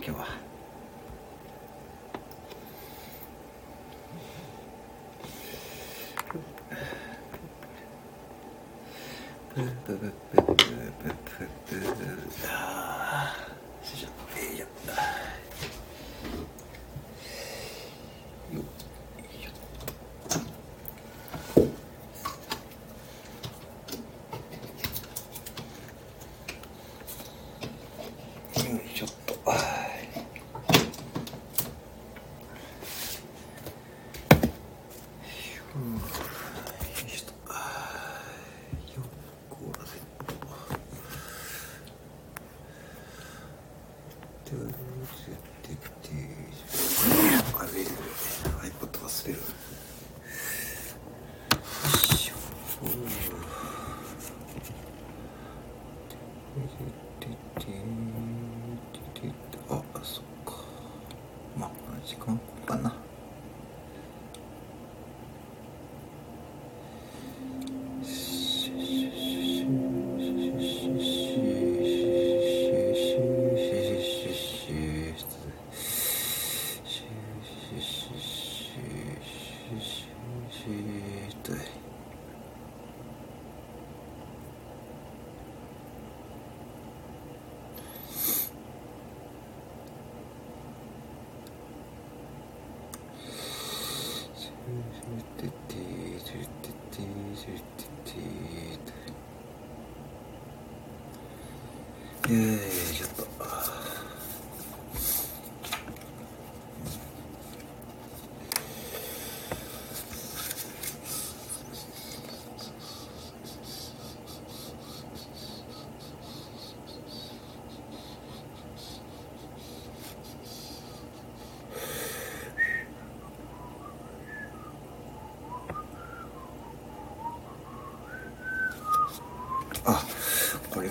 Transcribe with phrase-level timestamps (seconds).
[0.00, 0.26] 今日は。
[9.54, 10.12] ブッブブッ
[10.46, 10.47] ブ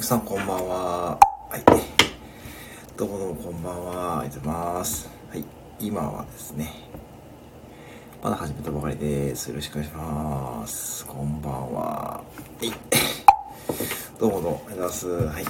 [0.08, 1.20] さんこんばんは。
[1.50, 1.62] はい。
[2.96, 4.20] どうもどうもこんばんは。
[4.22, 5.10] ありがとうございます。
[5.30, 5.44] はい。
[5.82, 6.72] 今はですね、
[8.24, 9.50] まだ始めたばかりです。
[9.50, 11.06] よろしくお願いします。
[11.06, 11.82] こんばんは。
[11.82, 12.24] は
[12.62, 12.72] い。
[14.18, 15.08] どうもどうも、ありがとうございます。
[15.10, 15.44] はい。
[15.44, 15.46] い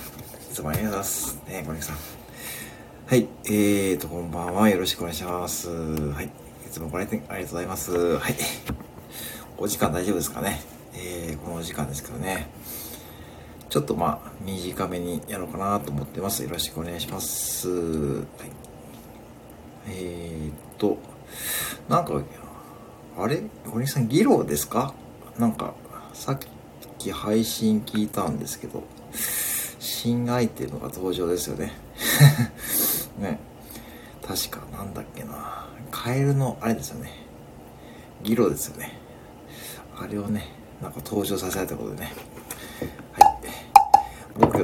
[0.51, 1.39] つもありがとうございます。
[1.47, 1.97] ね、コリクさん。
[3.05, 3.27] はい。
[3.45, 4.69] えーと、こんばんは。
[4.69, 5.69] よろしくお願いします。
[5.69, 6.25] はい。
[6.25, 6.29] い
[6.71, 7.91] つもご来店ありがとうございます。
[8.17, 8.35] はい。
[9.59, 10.59] お時間大丈夫ですかね
[10.95, 12.49] えー、このお時間ですけどね。
[13.77, 16.41] ちょっとまあ、短めにやろうかなと思ってます。
[16.41, 17.69] よろしくお願いします。
[17.69, 18.25] はい。
[19.89, 20.97] えーっと、
[21.87, 22.19] なんか、
[23.19, 23.43] あれ？
[23.71, 24.95] 小西さん、議論ですか？
[25.37, 25.75] なんか、
[26.15, 26.39] さっ
[26.97, 28.81] き配信聞いたんですけど、
[29.79, 31.73] 新アイテムが登場ですよね。
[33.21, 33.39] ね。
[34.27, 35.67] 確か、なんだっけな。
[35.91, 37.11] カエルの、あれですよね。
[38.23, 38.97] ギロですよね。
[39.95, 40.47] あれをね、
[40.81, 42.13] なんか登場させられたことでね。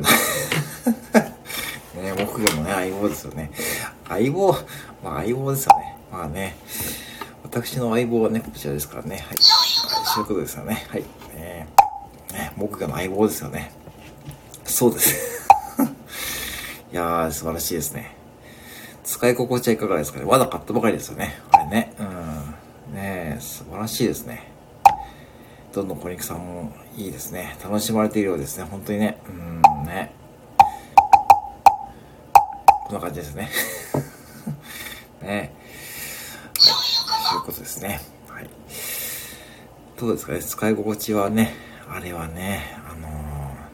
[0.02, 1.34] はい。
[1.94, 3.52] 僕 のね、僕のね、相棒ですよね。
[4.08, 4.54] 相棒、
[5.04, 5.98] まあ相棒ですよね。
[6.12, 6.56] まあね、
[7.44, 9.26] 私の相棒はね、こちらですからね。
[9.28, 9.38] はい。
[9.40, 10.86] そういうことですよね。
[10.90, 11.04] はい。
[11.36, 11.68] ね
[12.32, 13.72] ね、僕がの相棒ですよね。
[14.66, 15.48] そうです。
[16.92, 18.16] いやー、素晴らしいですね。
[19.04, 20.26] 使い心地はいかがですかね。
[20.26, 21.40] まだ買ったばかりですよね。
[21.52, 21.94] あれね。
[22.00, 22.96] うん。
[22.96, 24.53] ね素晴らしいですね。
[25.74, 27.58] どんどん小肉さんもいいですね。
[27.64, 28.64] 楽しまれているようですね。
[28.66, 29.18] 本当にね。
[29.28, 30.14] うん、ね。
[32.86, 33.50] こんな感じですね。
[35.24, 35.28] ね。
[35.28, 35.52] はい。
[36.60, 36.72] そ
[37.36, 38.02] ういうことですね。
[38.30, 38.50] はい。
[39.98, 40.44] どうですかね？
[40.44, 41.56] 使い心地はね、
[41.90, 43.08] あれはね、あの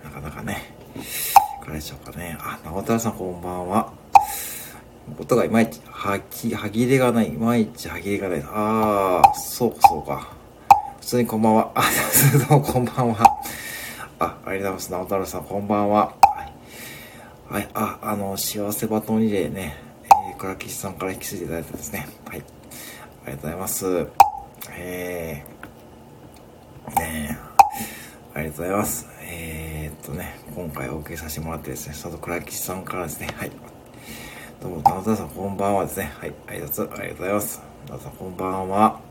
[0.01, 0.99] ー、なかなかね、い
[1.65, 2.37] かがでしょうかね。
[2.39, 3.91] あ、直太さんこんばんは。
[5.19, 7.27] 音がいまいち、はき、歯切れがない。
[7.27, 8.43] いまいち歯切れがない。
[8.43, 10.38] ああ、そうかそうか。
[11.09, 11.71] 通にこんばんは。
[11.73, 11.81] あ、
[12.47, 13.39] どうもこんばんは。
[14.19, 14.91] あ、ありがとうございます。
[14.91, 16.13] 直太朗さんこんばんは。
[17.49, 17.67] はい。
[17.73, 22.07] あ、あの、幸せバトンリレーね、えー、倉吉さんから引き継いでいただいたですね。
[22.27, 22.43] はい。
[23.25, 24.07] ありがとうございます。
[24.69, 27.39] えー、ね、
[28.35, 29.07] ありがとうございます。
[29.23, 33.51] えー、っとね、今回お受けさせてもらってですね、その倉吉さんからですね、はい。
[34.61, 36.11] どうも、直太朗さんこんばんはですね。
[36.19, 37.61] はい、ありがとうありがとうございます。
[37.87, 39.08] 直太朗さんこんばんは。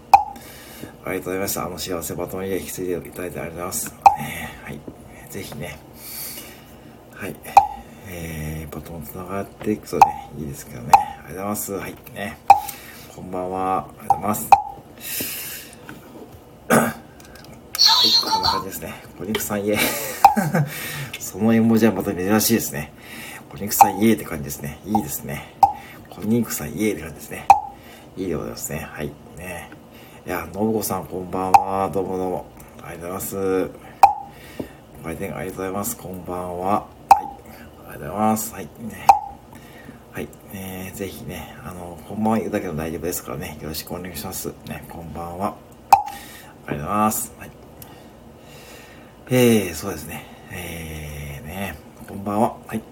[1.04, 1.66] ありがとうございました。
[1.66, 3.94] あの幸せバトンリレー引き継いでいただいてありがとうございます。
[4.19, 4.80] ね、はい。
[5.30, 5.78] ぜひね、
[7.14, 7.36] はい。
[8.08, 10.90] えー、バトン繋がっていくとね、いいですけどね。
[10.94, 11.72] ありがとうございます。
[11.72, 11.94] はい。
[12.14, 12.38] ね。
[13.14, 13.78] こんばんは。
[13.78, 14.48] ありがとうございます。
[16.70, 18.94] はい、こんな感じですね。
[19.19, 19.78] 小肉さんイエー。
[21.19, 22.92] その絵文字はまた珍しいですね。
[23.50, 24.78] 小肉さんイエーって感じですね。
[24.84, 25.54] いいですね。
[26.08, 27.46] こんにくさん、イエーって感じですね。
[28.16, 28.88] いいでございますね。
[28.90, 29.12] はい。
[29.36, 29.77] ね。
[30.28, 31.90] いや、信子さん、こんばんは。
[31.90, 32.46] どうもどうも。
[32.82, 33.70] ありがとうございます。
[35.02, 35.96] ご来店ありがとうございます。
[35.96, 36.66] こんばんは。
[36.69, 37.25] はい。
[37.25, 38.52] ありがとうございます。
[38.52, 38.64] はい。
[38.64, 39.06] ね。
[40.12, 40.28] はい。
[40.52, 43.56] ねぜひね、あの、こんばんは言うだけでも大丈夫ですからね。
[43.62, 44.52] よろしくお願いします。
[44.66, 45.56] ね、こんばんは。
[46.66, 47.32] ありがとうございます。
[47.38, 47.50] はい。
[49.31, 50.26] えー、そうですね。
[50.50, 52.54] えー、ね、こんばんは。
[52.66, 52.82] はい。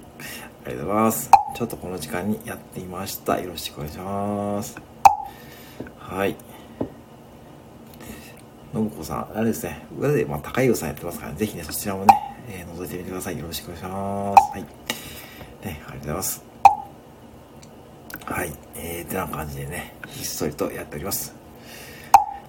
[0.64, 1.30] ありがとうございます。
[1.54, 3.38] ちょっとこの時間にやってみました。
[3.38, 4.80] よろしくお願いします。
[5.98, 6.45] はい。
[8.76, 13.38] 信子さん、あれですね、上で、まあ、高井さんやってますから、ね、ぜひね、そちらもね、えー、覗いてみてください。
[13.38, 14.50] よろしくお願いします。
[14.52, 14.62] はい。
[14.62, 14.68] ね、
[15.64, 16.44] ありがとうございます。
[18.26, 18.52] はい。
[18.74, 21.34] えー、てな感じでね、ひっそりとやっております。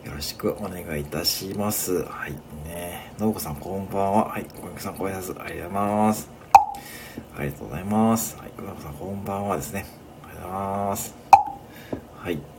[0.04, 2.04] よろしくお願いいたします。
[2.04, 2.34] はい。
[2.66, 4.28] ね、信子さん、こんばんは。
[4.28, 4.44] はい。
[4.44, 6.30] 小池さん、ご挨拶ありがとうございます。
[7.38, 8.38] ありがとうございます。
[8.38, 8.50] はい。
[8.58, 9.86] 小池さん、こんばんはですね。
[10.24, 11.16] ありがとうございます。
[12.18, 12.57] はい。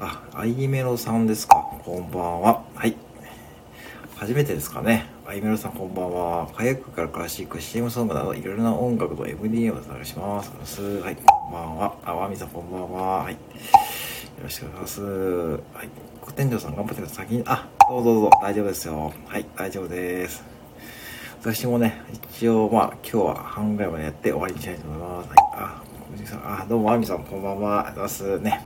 [0.00, 1.54] あ、アイメロさんですか。
[1.84, 2.64] こんばんは。
[2.74, 2.96] はい。
[4.16, 5.06] 初めてですかね。
[5.26, 6.48] アイメロさんこんばんは。
[6.54, 10.82] カヤックからクラシック、CM ソングなどいろいろな音楽と MD をお願いします。
[11.00, 11.94] はい、こんばんは。
[12.04, 13.22] あ、ワミさんこんばんは。
[13.22, 13.34] はい。
[13.34, 13.38] よ
[14.42, 15.02] ろしくお願いします。
[15.02, 15.88] はい。
[16.34, 17.26] 店長さん頑張ってください。
[17.26, 18.30] 先に、あ、どうぞどうぞ。
[18.42, 19.12] 大丈夫ですよ。
[19.28, 20.44] はい、大丈夫です。
[21.40, 25.28] 私もね、一応、まあ、今日は半ぐらいまでやって終わりにしたいと思います。
[25.28, 25.38] はい。
[25.52, 25.82] あ、
[26.18, 27.80] 小さん、あ、どうも、あみさん、こんばんは。
[27.80, 28.40] ありがとうございます。
[28.40, 28.60] ね。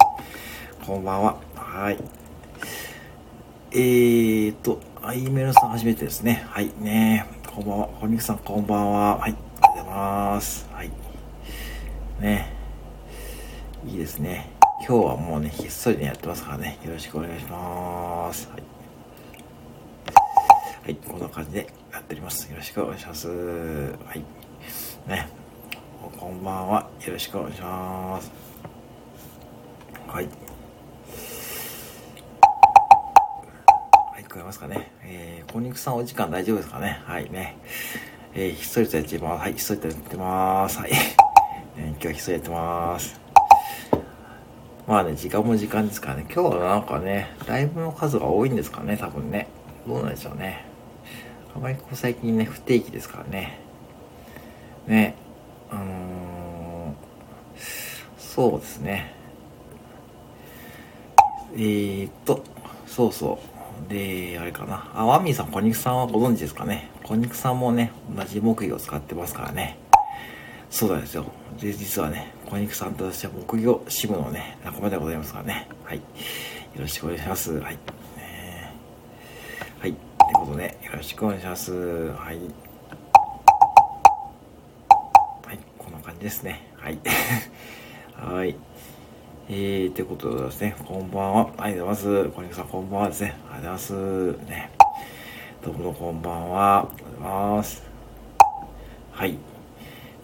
[0.88, 1.37] こんばんは。
[1.55, 1.99] はい。
[3.73, 6.46] えーと、アイメルさん初めてですね。
[6.49, 7.87] はい、ねこんばんは。
[7.88, 9.19] ホミクさんこんばんは。
[9.19, 10.67] はい、ありがとうございます。
[10.73, 10.90] はい。
[12.23, 12.55] ね
[13.85, 14.50] いいですね。
[14.79, 16.79] 今日はもうね、ひっそりね、やってますからね。
[16.82, 18.49] よろしくお願いします。
[18.49, 18.62] はい。
[20.85, 22.50] はい、こんな感じでやっております。
[22.50, 23.29] よろしくお願いします。
[23.29, 24.25] はい。
[25.06, 25.29] ね。
[26.19, 26.88] こんばんは。
[27.05, 28.32] よろしくお願いします。
[30.06, 30.48] はい。
[34.40, 34.93] えますかね。
[35.02, 37.00] えー、小肉さんお時間大丈夫ですかね。
[37.05, 37.58] はいね。
[38.35, 39.40] えー、ひっそりとやってます。
[39.40, 40.79] はい、ひっそりとやってます。
[40.79, 40.90] はい。
[41.76, 43.20] え ー、今日はひっそりやってます。
[44.87, 46.26] まあね、時間も時間ですからね。
[46.32, 49.49] 今日はなんかね、ライブの数が多いんですかね、多分ね。
[49.87, 50.64] どうなんでしょうね。
[51.55, 53.58] あまりこう最近ね、不定期ですからね。
[54.87, 55.14] ね、
[55.70, 57.58] あのー、
[58.19, 59.14] そうですね。
[61.55, 62.43] えー、っと、
[62.87, 63.57] そうそう。
[63.88, 64.90] で、あれかな。
[64.94, 66.90] あ、ワンミーさん、小肉さんはご存知ですかね。
[67.04, 69.78] 小肉さんもね、同じ木魚を使ってますからね。
[70.70, 71.25] そうなんですよ。
[71.60, 75.69] で、実はね、小肉さんと私は木魚支部のね、仲間でございますからね。
[75.84, 75.98] はい。
[75.98, 76.02] よ
[76.78, 77.52] ろしくお願いします。
[77.58, 77.75] はい。
[78.16, 78.75] ね、
[79.78, 79.92] はい。
[79.92, 79.98] とい
[80.32, 81.72] うことで、よろしくお願いします。
[81.72, 82.38] はい。
[85.46, 85.58] はい。
[85.78, 86.70] こんな感じですね。
[86.76, 86.98] はい。
[88.14, 88.56] はい。
[89.50, 91.50] えー、ということでですね、こんばんは。
[91.56, 92.29] ありがとうございます。
[92.37, 93.35] 小肉さん、こんばんはですね。
[93.50, 93.97] ありがとうござい
[94.37, 94.50] ます。
[94.50, 94.71] ね。
[95.65, 96.79] どうもこんばんは。
[96.81, 97.83] ありがとうございます。
[99.11, 99.39] はい。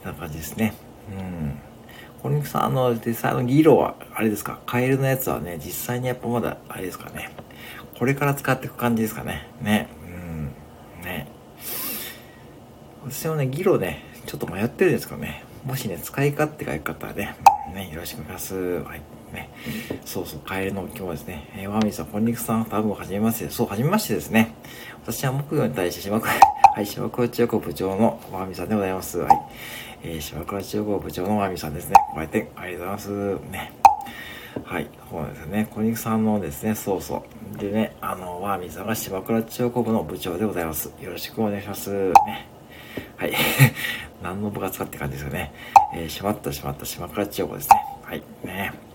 [0.03, 0.75] こんな感じですね。
[1.11, 1.59] うん。
[2.23, 7.31] 小肉さん、あの、実際のギロは、あれですか、カエルのやつはね、実際にやっぱまだ、あれですかね。
[7.99, 9.49] これから使っていく感じですかね。
[9.63, 9.89] ね。
[10.03, 11.03] うん。
[11.03, 11.29] ね。
[13.07, 15.45] 私もね、ギロね、ちょっと迷ってるんですかね。
[15.65, 17.37] もしね、使い勝手が良かったらね、
[17.75, 18.83] ね、よろしくお願いします。
[18.83, 19.14] はい。
[19.35, 19.51] ね。
[20.05, 23.51] そうそう、帰りの今日はですね、えー、ワミさん、こんにちは、多分はじめまして。
[23.51, 24.55] そう、はじめましてですね。
[25.03, 26.33] 私は木魚に対して島倉、
[26.75, 29.19] はい、島倉千代子部長のワーミさんでございます。
[29.19, 29.41] はい。
[30.05, 31.97] えー、島倉千代子部長のワーミさんですね。
[32.15, 33.51] ご来店ありがとうございます。
[33.51, 33.73] ね。
[34.63, 35.69] はい、そうですよね。
[35.75, 37.25] 小肉さんのですね、そうそ
[37.55, 37.59] う。
[37.59, 40.93] でね、あの、ワーミさんが島倉千代子部の部長でございます。
[41.01, 41.91] よろしくお願いします。
[41.91, 42.47] ね。
[43.17, 43.33] はい。
[44.23, 45.53] 何の部活かって感じですよね。
[45.95, 47.77] えー、しまったしまった島倉千代子ですね。
[48.05, 48.23] はい。
[48.45, 48.94] ね。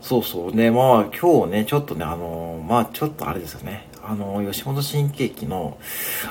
[0.00, 3.88] そうそうね、まあ今日ね、ちょっとね、あの、まあちょっとあれですよね。
[4.02, 5.78] あの、吉本新喜劇の、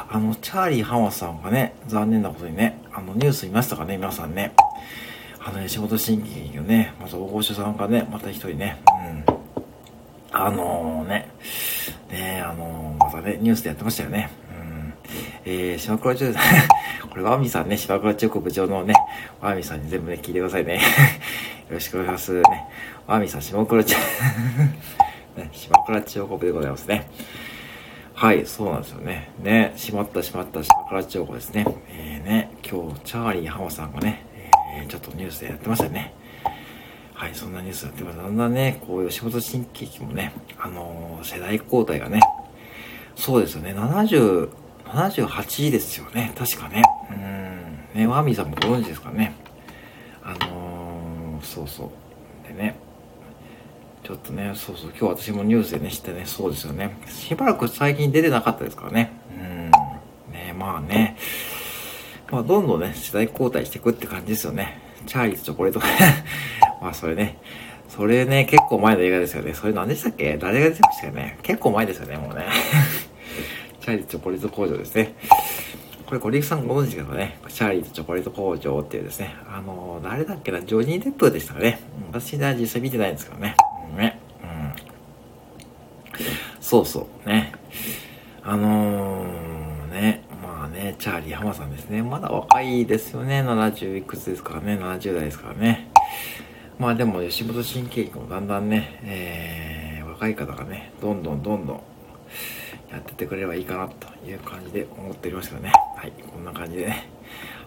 [0.10, 4.54] あの、チャーリー浜さんがね、残念なことにね、あの、ニュース見ましたかね、皆さんね。
[5.40, 9.24] あの、吉本新喜劇のね、また大御所さんがね、また一人ね、うん。
[10.32, 11.32] あのー、ね、
[12.12, 14.30] ね、あのーまたね、ニュースでやってましたよね。
[14.52, 14.94] うん。
[15.46, 16.42] えー、島倉千代
[17.10, 18.94] これ、ワミさんね、島倉千代子部長のね、
[19.42, 20.82] ワミさんに全部ね、聞いてくださいね。
[21.70, 22.42] よろしくお願いします。
[22.42, 22.68] ね。
[23.06, 24.00] ワーミさん、島倉千代、
[25.46, 27.08] ね、島倉千代子でございますね。
[28.16, 29.30] はい、そうなんですよね。
[29.44, 31.66] ね、しまったしまった島倉千代子ですね。
[31.92, 34.26] えー、ね、今日、チャーリー浜さんがね、
[34.74, 36.16] えー、ちょっとニュースでやってましたね。
[37.14, 38.18] はい、そんなニュースやってます。
[38.18, 42.20] だんだんね、こう、吉本新喜劇もね、あのー、世代交代がね、
[43.16, 44.50] そうですよね、70、
[44.86, 46.34] 78ですよね。
[46.36, 46.82] 確かね。
[47.12, 48.02] うん。
[48.02, 49.36] ね、ワーミーさんもご存知ですかね。
[51.54, 51.90] そうそう。
[52.48, 52.76] でね
[54.04, 54.92] ちょっとねそうそう。
[54.98, 56.98] 今日私もニュースでね知ってねそうですよね。
[57.08, 59.12] しばらく最近出てなかったですからね。
[59.38, 59.72] うん。
[60.32, 61.18] ねまあね。
[62.32, 64.80] まあどんどんね世代交代していくって感じですよね。
[65.06, 65.80] チャーリーとチョコレート
[66.82, 67.38] まあそれね。
[67.90, 69.54] それね、結構前の映画ですよね。
[69.56, 70.38] それ何でしたっけ？
[70.38, 71.38] 誰が出てましたよね？
[71.42, 72.46] 結構前ですよね、もうね。
[73.82, 75.16] チャーリーとチョコレート工場ですね。
[76.10, 77.38] これ、コリクさんご存知ですかね。
[77.50, 79.36] チャーリーとチョコレート工場っていうですね。
[79.48, 81.80] あの、誰だっけな、ジョニー・デップでしたかね。
[82.12, 83.56] 私は実際見てないんですけどね。
[83.92, 84.20] うん、ね。
[84.42, 84.74] うん。
[86.60, 87.52] そうそう、ね。
[88.42, 90.24] あのー、ね。
[90.42, 92.02] まあね、チャーリー浜さんですね。
[92.02, 93.44] まだ若いですよね。
[93.44, 94.80] 70いくつですからね。
[94.82, 95.92] 70代ですからね。
[96.80, 101.82] まあでも吉本新喜劇もだんだんね、えー、若い方がね、どんどんどんどん
[102.92, 105.72] やっててくれればいいかなという感じで思っておりますけどね。
[105.96, 107.10] はい、こんな感じでね。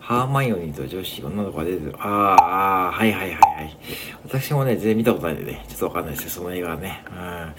[0.01, 1.95] ハーマイオニーと女子、女の子が出てる。
[1.99, 3.77] ああ、あはいはいはいはい。
[4.25, 7.05] 私もね、全然見たことないんでね、ちょっとわかんないですよ、その映画はね。
[7.09, 7.17] うん。
[7.17, 7.55] あ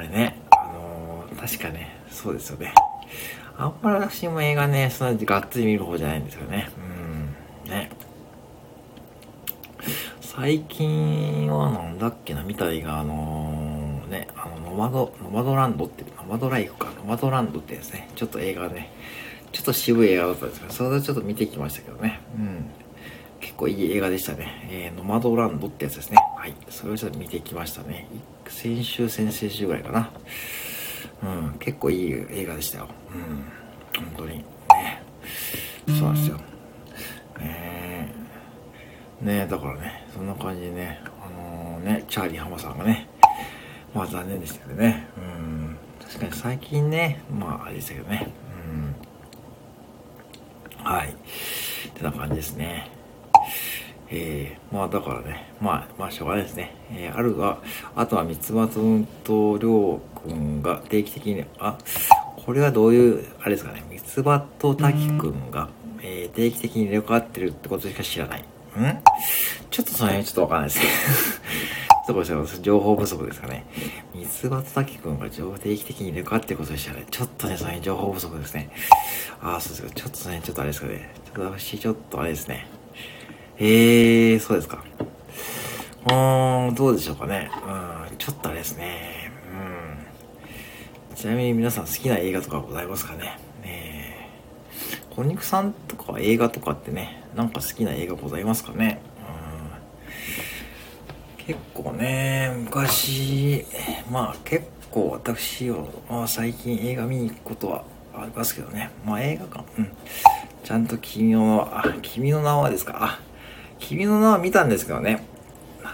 [0.00, 2.74] れね、あのー、確かね、そうですよね。
[3.56, 6.68] あんまり私も映画ね、そんなにがっつり見る方じゃないんですよね。
[7.64, 7.70] うん。
[7.70, 7.90] ね。
[10.20, 18.90] 最近はなんだっけな、見た映画、あのー、ね、あの、ノマド、ノマドランドって、ノマドライフか、ノマドランドってですね、ちょっと映画ね、
[19.52, 22.70] ちょっと渋い映画だったんですけど、それをちょっと見てきましたけどね、うん。
[23.40, 24.68] 結構いい映画でしたね。
[24.68, 26.16] えー、ノマドランドってやつですね。
[26.36, 26.54] はい。
[26.68, 28.08] それをちょっと見てきましたね。
[28.48, 30.10] 先週、先々週ぐらいかな。
[31.22, 31.58] うん。
[31.60, 32.88] 結構いい映画でしたよ。
[33.14, 34.04] うん。
[34.04, 34.38] 本当に。
[34.38, 34.44] ね。
[35.86, 36.40] そうなんですよ。
[39.22, 43.08] ねだからね、そんな感じでね、あのー、ね、チャーリー浜さんがね、
[43.94, 45.06] まあ残念でしたけどね、
[46.06, 48.32] 確かに最近ね、まああれでしたけどね、
[50.78, 51.12] うん、はい、っ
[51.94, 52.90] てな感じですね。
[54.08, 56.74] えー、まあだからね、まあ、まあしょうがないですね。
[56.92, 57.58] えー、あるが、
[57.96, 61.76] あとは三つ葉君とりょうくんが定期的に、あ、
[62.36, 65.68] これはどういう、あれですかね、三つ葉と滝くんが、
[66.00, 68.40] えー、定期的に入れ替わってるってことしか知らない。
[68.40, 68.44] ん？
[69.70, 70.92] ちょっとその辺ちょっとわかんないですけど。
[72.06, 72.62] ちょっとごめんなさい。
[72.62, 73.66] 情報不足ですかね。
[74.14, 77.04] 三つ葉滝くんが定期的に入れ替わってことでしたね。
[77.10, 78.70] ちょっとね、その辺情報不足ですね。
[79.42, 79.90] ああ、そうですか。
[79.90, 81.10] ちょっとその辺ちょっとあれですかね。
[81.24, 82.68] ちょっと私、ちょっとあれですね。
[83.58, 84.84] ええー、そうですか。
[86.04, 87.50] うーん、どうでしょうかね。
[88.10, 89.32] うん、ちょっとあれですね。
[91.10, 91.16] うん。
[91.16, 93.36] ちなみに皆さん好きな映画とかございますかね。
[93.64, 94.30] ね
[95.10, 99.00] 小肉さんとか映画とかってね、なんか好きな映画ございますかね、
[101.46, 103.64] 結構ね、昔、
[104.10, 107.84] まあ結構私は、まあ、最近映画見に行くことは
[108.14, 108.90] ありますけどね。
[109.04, 109.92] まあ映画館、うん。
[110.64, 112.96] ちゃんと君の名は、君の名はですか？
[113.00, 113.20] あ、
[113.78, 115.24] 君の名は見たんですけどね。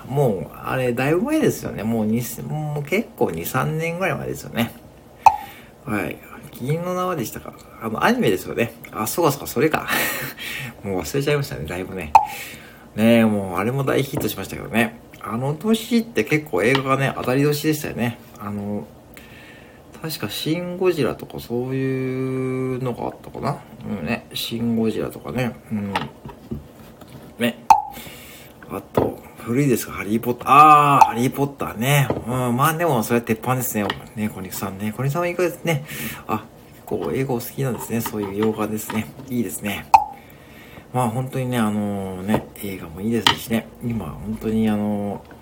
[0.08, 1.82] もう、あれ、だいぶ前ですよね。
[1.82, 4.72] もう2、もう結構2、3年ぐらい前ですよね。
[5.84, 6.16] はい。
[6.52, 7.52] 銀の縄でしたか？
[7.82, 8.72] あの、アニメですよね。
[8.90, 9.86] あ、そうかそうか、それか。
[10.82, 12.12] もう忘れちゃいましたね、だいぶね。
[12.96, 15.01] ねえ、もう、あれも大ヒットしましたけどね。
[15.24, 18.18] あの年って結構映画がね、当たり年でしたよね。
[18.40, 18.86] あの、
[20.02, 23.62] 確かシン・ゴジラとかそういうのがあったかな。
[23.88, 24.26] うんね。
[24.34, 25.54] シン・ゴジラとかね。
[25.70, 25.94] うん。
[27.38, 27.64] ね。
[28.68, 30.46] あと、古いですかハリーポッター。
[30.48, 32.08] あー、ハリーポッターね。
[32.26, 33.86] うん、まあでも、それは鉄板ですね。
[34.16, 34.92] ね、小肉さんね。
[34.96, 35.84] 小肉さんはいかがですね。
[36.26, 36.46] あ、
[36.88, 38.00] 結構英語好きなんですね。
[38.00, 39.06] そういう洋画ですね。
[39.28, 39.86] いいですね。
[40.92, 43.66] まあ本当にね、あのー、ね、映画もいいですしね。
[43.82, 45.32] 今、本当にあのー、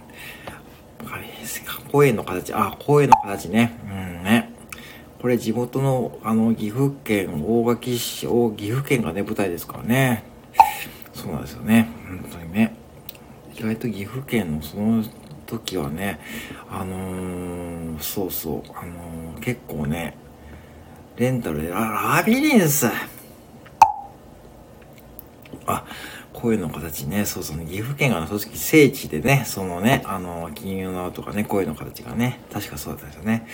[1.90, 3.76] 声の形、あ、声の形ね。
[3.85, 4.52] うんね。
[5.21, 8.26] これ地元の、あの、岐阜県大垣市、
[8.57, 10.25] 岐阜県がね、舞台ですからね。
[11.12, 11.88] そうなんですよね。
[12.07, 12.76] 本当にね。
[13.54, 15.04] 意外と岐阜県のその
[15.47, 16.21] 時はね、
[16.71, 20.16] あのー、そうそう、あの、結構ね、
[21.16, 22.87] レンタルで、あ、ラビリンス
[25.71, 25.85] あ、
[26.33, 33.47] 声の形ね、そうそう、ね、岐阜県が正直聖地でね、そのね、あの、金融のとかね、声の形がね、確かそうだったんですよね。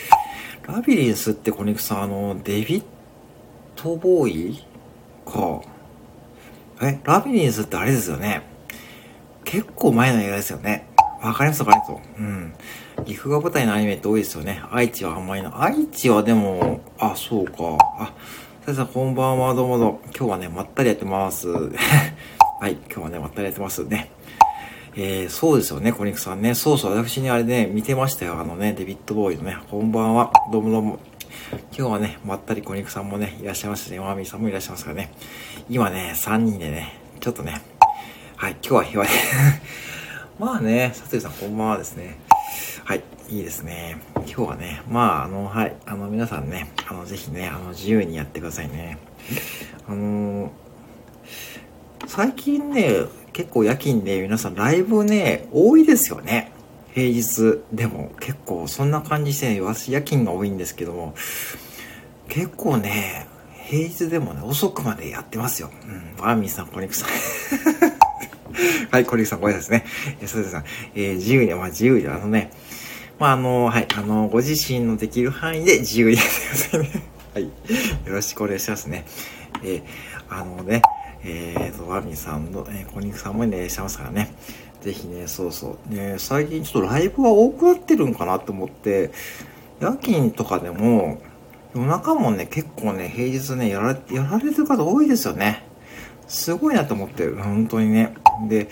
[0.66, 2.84] ラビリンスって小肉さん、あの、デビッ
[3.76, 4.64] トボーイ？
[5.24, 5.62] か。
[6.82, 8.42] え、ラビリンスってあれですよね。
[9.44, 10.88] 結構前の映画ですよね。
[11.22, 12.54] わかりますわかりますうん。
[13.04, 14.62] 岐阜が舞台のアニメって多いですよね。
[14.70, 15.62] 愛知はあんまりな。
[15.62, 17.54] 愛知はでも、あ、そうか。
[17.98, 18.12] あ、
[18.66, 20.00] ささんこんばんは、どうもどうも。
[20.06, 21.46] 今日はね、まったりやってます。
[21.54, 21.68] は
[22.68, 24.10] い、今日はね、まったりやってますね。
[24.96, 26.52] えー、そうですよね、小肉さんね。
[26.56, 28.40] そうそう、私にあれね、見てましたよ。
[28.40, 30.98] あのね、デビッドボーイのね、こんばんは、どうもどうも。
[31.78, 35.12] 今日はね、まったり小肉さんもね、いらっしゃいますしね、マーミーさんもいらっしゃいますからね。
[35.70, 37.60] 今ね、3人でね、ちょっとね、
[38.34, 39.12] はい、今日は平和で
[40.40, 42.18] まあね、さつゆさんこんばんはですね。
[42.84, 43.96] はい、いいですね。
[44.14, 48.98] 今日はね、まあ、あの、はい、あの、皆さんね、あの、ぜひね、あの、自由にやってくださいね。
[49.88, 50.52] あの
[52.06, 56.52] 最近ね、結構夜勤で皆さんライブね、多いですよね。
[56.94, 61.14] 平日でも結構そんな感じで、ね、夜勤が多いんですけども、
[62.28, 63.26] 結構ね、
[63.68, 65.70] 平日でもね、遅くまでやってますよ。
[65.84, 66.24] うん。
[66.24, 67.08] ワーミーさん、コニクさん。
[68.90, 69.84] はい、コニクさん、ご挨拶ね。
[70.20, 70.64] え、そうですさん、
[70.94, 72.50] えー、自由に、まあ自由に、あのね、
[73.18, 77.02] まああの、はい、あの、ご自身のできる範囲で自由にやってくださいね。
[77.34, 77.44] はい。
[77.44, 77.50] よ
[78.06, 79.04] ろしくお願いしますね。
[79.62, 79.82] えー、
[80.28, 80.82] あのね、
[81.24, 84.34] えーと、ワミさんの、えー、コニクさんもね、いらっしゃいますからね。
[84.82, 85.94] ぜひね、そうそう。
[85.94, 89.10] ね、最近ちょっとライブが多くなってるんかなと思って、
[89.80, 91.18] 夜勤とかでも、
[91.74, 95.64] 夜中もね、結構ね、平日ね、やられ、やられてる方多いですよね。
[96.28, 97.36] すごいなと思ってる。
[97.36, 98.14] 本当にね。
[98.48, 98.68] で、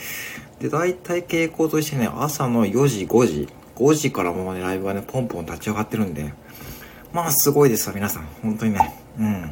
[0.60, 6.32] で、大体傾向としてね、朝の4時、5時、5時からもうね、ライブがね、ポンポン立ち上がってるんで、
[7.12, 8.26] まあ、すごいですわ、皆さん。
[8.42, 8.94] 本当にね。
[9.18, 9.50] うん。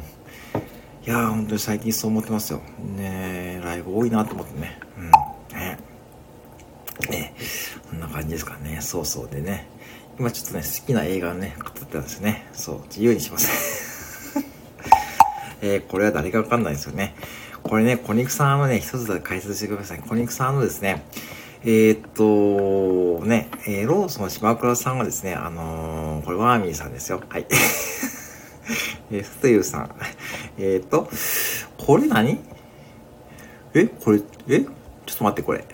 [1.05, 2.61] いやー、本当に最近そう思ってますよ。
[2.95, 4.79] ねライブ多いなと思ってね。
[4.97, 5.11] うん。
[5.57, 5.77] ね。
[7.09, 7.33] ね。
[7.89, 8.79] こんな感じですかね。
[8.81, 9.67] そうそうでね。
[10.19, 12.47] 今ちょっとね、好きな映画をね、語ってたんですね。
[12.53, 14.39] そう、自由にします。
[15.61, 17.15] えー、これは誰かわかんないですよね。
[17.63, 19.99] これね、小肉さんのね、一つだけ解説してください。
[19.99, 21.03] 小肉さんのですね、
[21.65, 27.21] えー、っと、ね、えー、ローソン島倉さんはですね、あのー、これワーミーさんですよ。
[27.29, 27.47] はい。
[29.11, 29.95] えー、ステユさん。
[30.57, 31.09] えー、っと、
[31.77, 32.39] これ何？
[33.73, 35.65] えこれ、えちょっと待って、これ。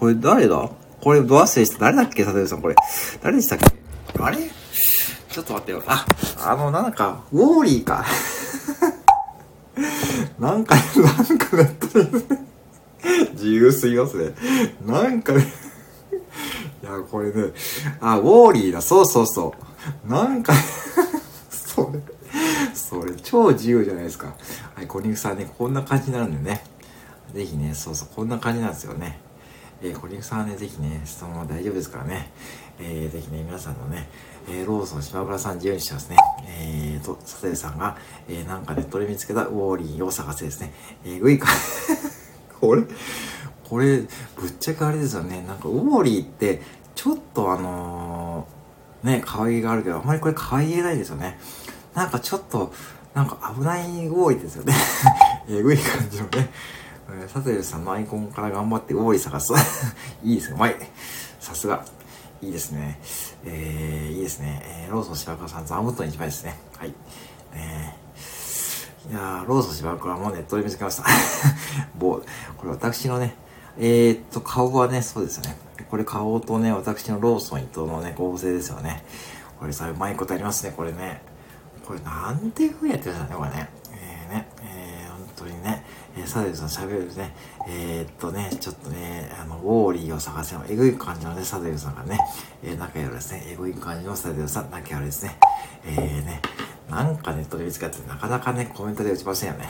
[0.00, 0.70] これ誰だ？
[1.00, 2.74] これ、ド忘れして、誰だっけ、佐藤さん、これ。
[3.22, 3.66] 誰でしたっけ？
[4.18, 4.38] あれ？
[5.30, 5.82] ちょっと待ってよ。
[5.86, 6.04] あ、
[6.38, 8.04] あの、なんか、ウォーリーか。
[10.40, 12.49] なんか、なんかネットで、
[13.32, 14.34] 自由すぎますね。
[14.86, 15.46] なんかね、
[16.82, 17.52] いや、これね、
[18.00, 19.54] あ、ウォーリーだ、そうそうそ
[20.06, 20.10] う。
[20.10, 20.52] なんか、
[21.50, 22.00] それ、
[22.74, 24.34] それ、超自由じゃないですか。
[24.74, 26.64] はい、小肉さんね、こんな感じになるんでね。
[27.34, 29.20] ぜひね、そうそう、こんな感じなんですよね。
[29.82, 32.30] えー、小肉さんはね、ぜひね、質問は大丈夫ですからね、
[32.78, 34.08] えー、ぜひね、皆さんのね、
[34.48, 36.16] えー、ローソン島倉さん自由にしてますね。
[36.46, 37.96] えーと、佐藤さんが、
[38.28, 40.72] えー、なんかネットで見つけたウォーリーを探せですね。
[41.04, 41.48] えー、ぐいか、
[42.60, 42.82] これ、
[43.68, 44.08] これ、ぶっ
[44.58, 45.44] ちゃけあれですよね。
[45.46, 46.60] なんか、ウォーリーって、
[46.94, 51.38] ちょっとあのー、ね、可愛げがあるけど、あんまりこれ可愛げないですよね。
[51.94, 52.72] なんかちょっと、
[53.14, 54.74] なんか危ないウォーリーですよね。
[55.48, 56.50] えぐい感じのね。
[57.12, 59.52] えー、サテルさんのアイコンから頑張ってウォーリー探す。
[60.22, 60.54] いいですね。
[60.54, 60.76] うまい。
[61.40, 61.84] さすが。
[62.42, 62.98] いいですね。
[63.44, 64.62] えー、いいですね。
[64.64, 66.58] えー、ローソン芝倉さん、座布団一枚ですね。
[66.76, 66.94] はい。
[67.52, 67.99] えー、
[69.08, 71.04] いやー、ローソン芝倉もうネットで見つけました。
[71.98, 72.20] 棒、
[72.58, 73.34] これ私のね、
[73.78, 75.56] えー、っと、顔はね、そうですよね。
[75.90, 79.02] これ顔とね、私のローソン伊藤のね、合成ですよね。
[79.58, 81.22] これさ、うまいことありますね、これね。
[81.86, 83.68] これなんていう風にやってるんですかね、これね。
[83.92, 85.84] えー、ね、えー、本当にね。
[86.16, 87.34] えー、サデルさん喋るね、
[87.68, 92.18] えー、っとね、ちょっとね、あの、ウォーリーを探せの、えぐい感じのね、サデルさんがね、
[92.62, 95.38] えー、仲良いですね、えぐい感じのサデルさん、仲良いですね。
[95.86, 96.42] えー、ね、
[96.90, 99.68] なんかネットで見つかって、なかなかね、コメントで打ちませんよね。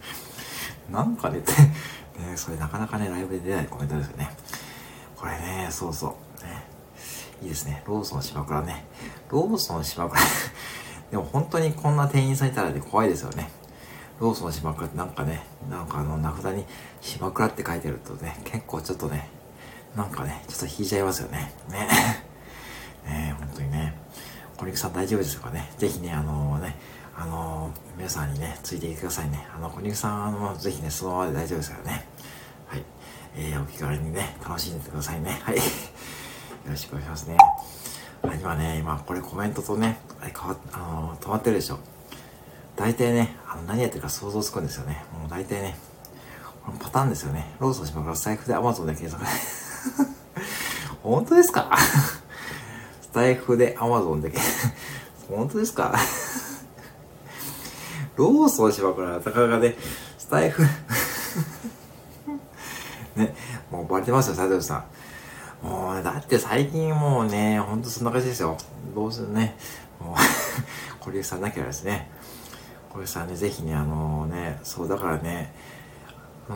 [0.90, 4.30] なんかねって、ね、それなかなかね、ライブで出ないコメントですよね。
[5.16, 6.44] これね、そうそう。
[6.44, 6.64] ね、
[7.42, 7.82] いいですね。
[7.86, 8.84] ローソン島倉ね。
[9.28, 10.22] ローソン島倉
[11.12, 13.50] でも本当にこんな店員さんいたらね、怖いですよね。
[14.18, 16.64] ローソン島倉ってなんかね、なんかあの名札に
[17.02, 19.28] 島倉って書いてるとね、結構ちょっとね、
[19.94, 21.52] なんかね、ちょっと引いちゃいますよね。
[21.68, 22.29] ね。
[24.60, 25.72] 小肉さん大丈夫ですかね？
[25.78, 26.76] ぜひね、あのー、ね、
[27.16, 29.46] あのー、皆さんにね、ついていてくださいね。
[29.56, 32.04] あの、小肉さん、あの、ぜひね、そのままで大丈夫ですからね。
[32.66, 32.84] はい。
[33.36, 35.40] えー、お気軽にね、楽しんでてくださいね。
[35.44, 35.56] はい。
[35.56, 35.62] よ
[36.68, 37.38] ろしくお願いしますね。
[38.22, 41.78] はい、今ね、今、これコメントとね、あれ変わ、あのー、止まってるでしょ。
[42.76, 45.02] 大体ね、あの何やってるか想像つくんですよね。
[45.18, 45.78] もう大体ね、
[46.66, 47.54] このパターンですよね。
[47.60, 49.24] ローソンしまからスタイフで Amazon で検索。
[51.02, 51.70] 本当ですか？
[53.10, 54.32] スタイフで Amazon で
[55.28, 55.96] 本当ですか？
[58.14, 59.74] ローソンしまから高がね、
[60.16, 60.62] スタイフ
[63.16, 63.34] ね、
[63.68, 64.84] もうバレてますよ、佐藤さ
[65.62, 65.66] ん。
[65.66, 68.56] もう、だって最近もうね、ほんとそんな感じですよ。
[68.94, 69.56] どうするね。
[69.98, 70.14] もう
[71.00, 72.08] これさんなきゃですね。
[72.90, 75.52] これさんね、ぜひね、あのー、ね、そうだからね、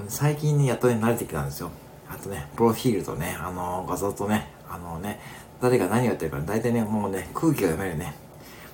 [0.06, 1.72] 最近ね、やっとね、慣れてきたんですよ。
[2.08, 5.18] あとね、プロフィールとね、あのー、画像とね、あのね、
[5.60, 8.14] 誰が何をやってるか、大体ね、もうね、空気が読めるね。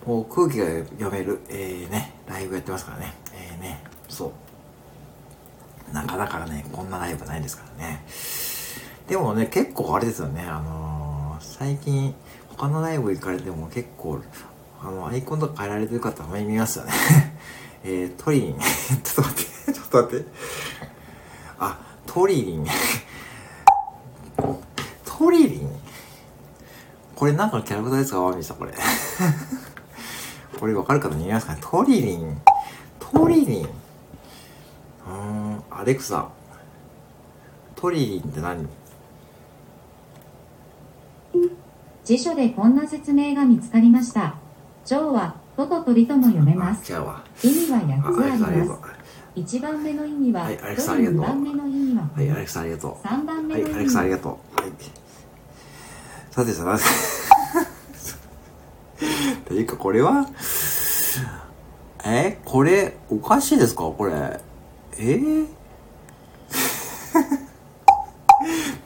[0.06, 0.66] もう空気が
[0.98, 3.14] 読める、えー、ね、ライブやってますからね。
[3.34, 4.32] えー、ね、そ
[5.90, 5.92] う。
[5.94, 8.04] なかなかね、こんなライブないですからね。
[9.08, 12.14] でもね、結構あれですよね、あのー、最近、
[12.48, 14.20] 他のライブ行かれても結構、
[14.82, 16.92] あの、アイコンとか変えられてる方あまり見ますよね。
[17.84, 18.58] えー、トリリン。
[19.02, 20.26] ちょっと待って、ちょっと待って。
[21.58, 22.66] あ、トリリン。
[25.04, 25.80] トリリン
[27.20, 28.20] これなんかのキャラクターですか？
[28.22, 28.72] ワミさん、これ。
[30.58, 32.40] これわかる方に言いますかねトリリン。
[32.98, 33.68] トリリン。
[35.06, 36.30] うん、アレクサ。
[37.76, 38.66] トリリンって何？
[42.04, 44.36] 辞書でこんな説明が見つかりました。
[44.86, 46.90] 蝶はトと鳥とも読めます。
[46.90, 48.80] 意味は8つあります。
[49.36, 51.20] 1番目の意味は、はい、アレクサありがとう。
[51.20, 53.06] 2番目の意味は、はい、アレクサありがとう。
[53.06, 54.58] 3番目の意味は、はい、アレクサありがとう。
[54.58, 54.72] はい。
[56.30, 56.78] さてさ、
[59.48, 60.26] ていうかこれは、
[62.04, 62.38] え？
[62.44, 63.82] これ、おかしいですか？
[63.84, 64.40] これ。
[64.96, 65.16] え？
[65.16, 65.46] ー、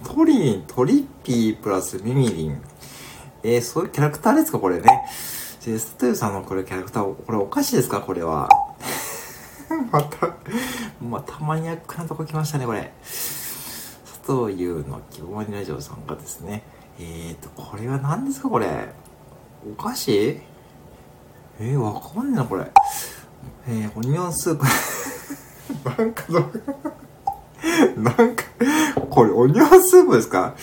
[0.14, 2.60] トリン、トリッピープラスミミリン。
[3.42, 4.58] えー、そういうキャラクターですか？
[4.58, 4.88] これね。
[5.60, 8.00] ジェストゥーさんのこれキャラクター、これおかしいですか？
[8.00, 8.48] これは。
[9.92, 10.34] また、
[11.00, 12.92] またマニアックなとこ来ましたね、これ。
[14.26, 16.62] 佐藤優の希望にラジオさんがですね、
[16.98, 18.88] えーと、これは何ですかこれ？
[19.70, 20.12] お菓子？
[20.12, 22.70] えー、わかんないな、これ。
[23.68, 24.64] えー、オニオンスープ。
[25.98, 26.24] なんか、
[27.96, 28.44] なんか、
[29.10, 30.54] これオニオンスープですか？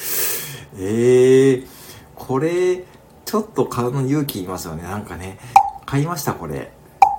[0.77, 1.67] えー、
[2.15, 2.83] これ、
[3.25, 4.83] ちょっと買うの勇気いますよね。
[4.83, 5.37] なんかね、
[5.85, 6.71] 買いました、これ。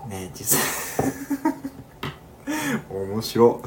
[0.09, 1.13] ね、実際。
[2.91, 3.63] 面白。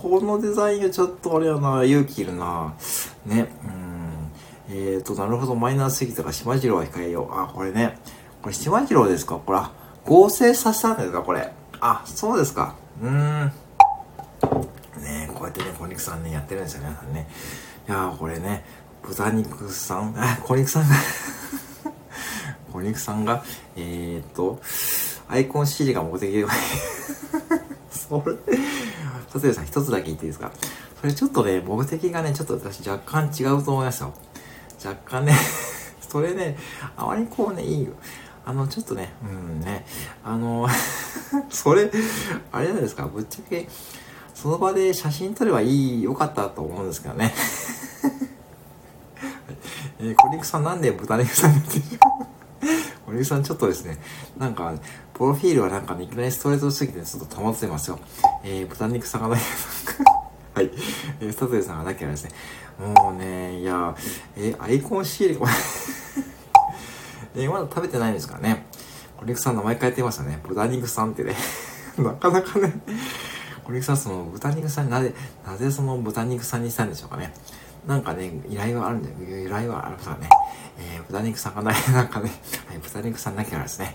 [0.00, 2.72] このデザインがちょっとあれやな、勇気いるな。
[3.26, 4.74] ね、うん。
[4.74, 7.34] えーと、なるほど、マイナーすぎたか、島次郎は控えよう。
[7.38, 7.98] あ、これね。
[8.42, 9.36] これ島次郎ですか？
[9.44, 9.60] これ、
[10.06, 11.20] 合成させたんですか？
[11.22, 11.52] これ。
[11.80, 12.74] あ、そうですか。
[13.02, 13.52] うーん。
[15.02, 17.28] ねこうやってね、小肉さんね、やってるんですよ、皆さんね。
[17.88, 18.64] いやー、これね、
[19.02, 20.94] 豚肉さん、あ、 小肉さんが
[22.72, 23.42] 小肉さんが、
[23.76, 24.60] えー、っと、
[25.28, 26.44] アイコン指示が目的で、
[27.90, 28.34] それ、
[29.32, 30.50] さてさん一つだけ言っていいですか？
[31.00, 34.12] それちょっとね、目的がね、ちょっと私若干違うと思いますよ。
[34.84, 35.34] 若干ね
[36.08, 36.56] それね、
[36.96, 37.92] あまりこうね、いいよ。
[38.44, 39.86] あの、ちょっとね、うんね、
[40.24, 40.66] あの
[41.50, 41.90] それ、
[42.52, 43.68] あれじゃないですか、ぶっちゃけ、
[44.34, 47.32] その場で写真撮ればいい、よかったと思うんですけどね。
[50.00, 51.78] えー、小肉さんなんで豚肉さんって
[53.10, 53.98] る小肉さんちょっとですね、
[54.38, 54.72] なんか、
[55.14, 57.98] プロフィールはなんかね、いきなりストレートすぎてちょっと保ってますよ。
[58.44, 59.42] えー、豚肉さんがなきゃ、
[60.54, 60.70] はい。
[61.20, 62.30] えー、スタトゥさんがなきゃですね、
[62.78, 63.94] もうね、いや、
[64.36, 65.46] えー、アイコンシール、
[67.36, 68.66] えー、まだ食べてないんですからね。
[69.18, 70.40] 小肉さん名前変えてましたね。
[70.48, 71.36] 豚肉さんってね。
[71.98, 72.72] なかなかね、
[73.64, 75.12] 小肉さんその豚肉さんになぜ、
[75.46, 77.34] なぜその豚肉さんにしたんでしょうかね。
[77.86, 79.46] なんかね、依頼はあるんだよ。
[79.46, 80.28] 依頼はあるからね。
[80.78, 82.30] えー、豚肉さんがない、なんかね、
[82.68, 83.94] はい、豚肉さんなきゃですね。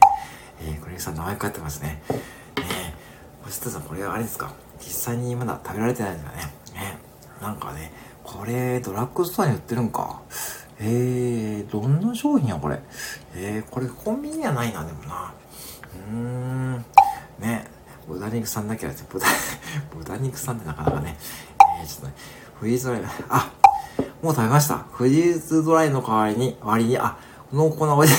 [0.62, 2.02] えー、小肉さん名前変わってますね。
[2.10, 4.54] えー、星田さん、これはあれですか？
[4.80, 6.44] 実際にまだ食べられてないんですかね。
[6.74, 6.98] ね。
[7.42, 7.92] なんかね、
[8.24, 10.22] これ、ドラッグストアに売ってるんか？
[10.80, 12.82] えー、どんな商品や、これ？
[13.36, 15.34] えー、これコンビニはないな、でもな。
[16.10, 16.86] うーん。
[17.40, 17.68] ね。
[18.08, 19.26] 豚肉さんだけは、豚、
[19.98, 21.18] 豚肉さんってなかなかね。
[21.80, 22.14] えー、ちょっとね、
[22.60, 23.52] フリーズドライ、あ、
[24.22, 24.78] もう食べました。
[24.92, 27.18] フリーズドライの代わりに、割に、あ、
[27.54, 28.14] 濃厚なおいし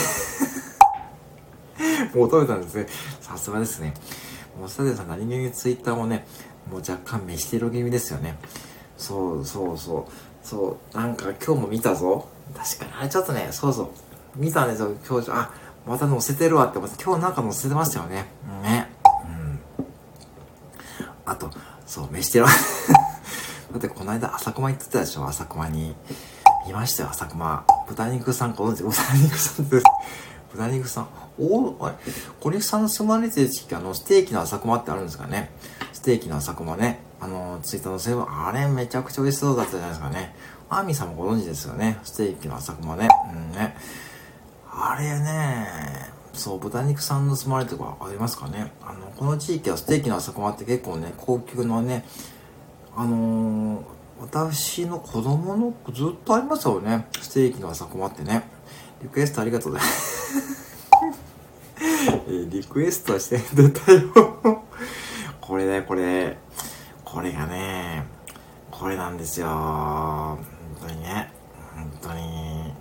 [2.14, 2.86] もう食べたんですね。
[3.20, 3.92] さすがですね。
[4.58, 6.26] もうスタデさん何気にツイッターもね、
[6.70, 8.36] もう若干飯テロ気味ですよね。
[8.96, 10.46] そうそうそう。
[10.46, 12.28] そう、なんか今日も見たぞ。
[12.56, 13.88] 確かに、あれちょっとね、そうそう。
[14.36, 15.30] 見たんですよ、今日。
[15.30, 15.50] あ、
[15.86, 18.26] また載せてるわって思って、今日なんか載せてましたよね。
[18.62, 18.88] ね。
[19.24, 19.60] うん。
[21.26, 21.50] あと、
[21.86, 22.46] そう、飯テロ。
[23.78, 25.26] だってこの間朝熊行ってたでしょ？
[25.26, 25.94] 朝熊に。
[26.66, 27.64] 見ましたよ、朝熊。
[27.86, 29.84] 豚肉さんご存知豚肉さんです。
[30.50, 31.08] 豚肉さん。
[31.38, 31.96] おおあれ
[32.40, 35.50] 小肉さんの住まれてる地域あの、ステーキの朝熊ってあるんですかね？
[35.92, 37.00] ステーキの朝熊ね。
[37.20, 40.34] あの、ツイッターのせいあれめちゃくちゃ美味しそうだったじゃないですかね。
[40.70, 41.98] アーミーさんもご存知ですよね？
[42.02, 43.08] ステーキの朝熊ね。
[43.32, 43.76] うんね。
[44.70, 45.66] あれね、
[46.32, 48.72] そう、豚肉さんの住まれてるとこありますかね？
[48.82, 52.04] あの、この地域はステーキの朝熊って結構ね、高級のね、
[52.98, 53.84] あのー、
[54.20, 57.06] 私の子供のずっとありますよね。
[57.20, 58.44] ステーキの朝困ってね。
[59.02, 60.88] リクエストありがとうございます。
[62.50, 64.62] リクエストして出たよ
[65.42, 66.38] これね、これ。
[67.04, 68.06] これがね、
[68.70, 69.46] これなんですよ。
[69.46, 70.38] 本
[70.80, 71.30] 当にね。
[71.74, 72.72] 本当に。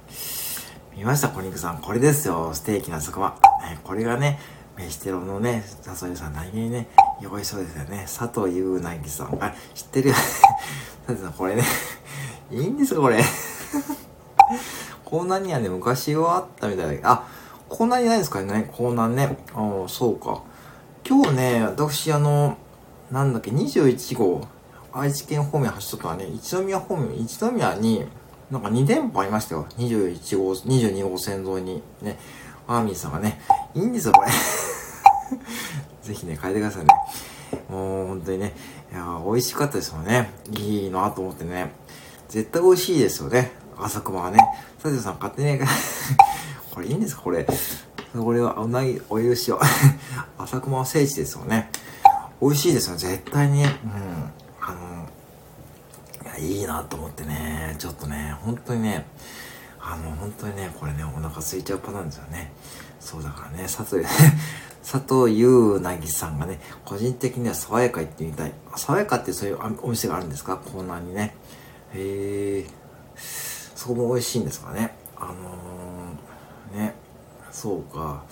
[0.95, 1.80] 見ました小肉さん。
[1.80, 2.54] これですよ。
[2.54, 3.38] ステーキの朝駒。
[3.84, 4.39] これがね、
[4.78, 6.88] 飯テロのね、笹井さん何気にね、
[7.22, 8.02] 汚いそうですよね。
[8.02, 9.38] 佐藤優なぎさん。
[9.42, 10.16] あ、知ってるよ。
[10.16, 11.64] さてさん、これね、
[12.52, 13.24] いいんですか、これ。
[15.06, 17.24] コーナーにはね、昔はあったみたいだけど、あ、
[17.70, 19.38] コーナーにないですかね、コーナーね。
[19.54, 20.42] ああ、そうか。
[21.08, 22.58] 今日ね、私、あの、
[23.12, 24.48] なんだっけ、21号、
[24.92, 28.06] 愛知県方面走っとったらね、一宮方面、一宮に、
[28.52, 29.68] なんか2店舗ありましたよ。
[29.78, 31.84] 21号、22号線沿いに。
[32.02, 32.18] ね。
[32.67, 33.39] アーミーさんがね、
[33.73, 34.28] いいんですよ、これ。
[36.04, 36.88] ぜひね、変えてくださいね。
[37.69, 38.54] もう、本当にね、
[38.91, 40.32] いや美味しかったですよね。
[40.51, 41.71] いいなと思ってね。
[42.30, 43.51] 絶対美味しいですよね。
[43.78, 44.39] 朝熊はね。
[44.82, 45.60] 佐藤さん買ってね。
[46.73, 47.21] これいいんですか？
[47.23, 47.45] これ。
[48.13, 49.60] これはうなぎ、お許しを。
[50.38, 51.69] 朝熊は聖地ですよね。
[52.41, 53.63] 美味しいですよ、絶対に。
[53.63, 53.69] うん。
[54.62, 55.08] あの、
[56.23, 59.06] いや、いいなと思ってね、ちょっとね、本当にね、
[59.88, 62.52] あの、本当にね、これね、お腹空いちゃうパターンですよね。
[63.00, 64.04] そうだからね、佐藤、
[64.82, 68.54] 佐藤優なぎさんがね、個人的には爽やか行ってみたい。
[68.76, 70.58] 爽やかってそういうお店があるんですか？
[70.58, 71.36] コーナーにね。
[71.93, 72.65] へえ、
[73.15, 74.95] そこも美味しいんですかね。
[75.17, 76.95] あのー、ね、
[77.52, 78.24] そうか。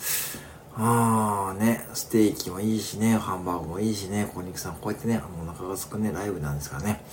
[0.76, 7.06] ああね、ステーキもいいしね、ハンバーグもいいしね、小肉さんこうやってね、あのお腹がすくね、ライブなんですからね。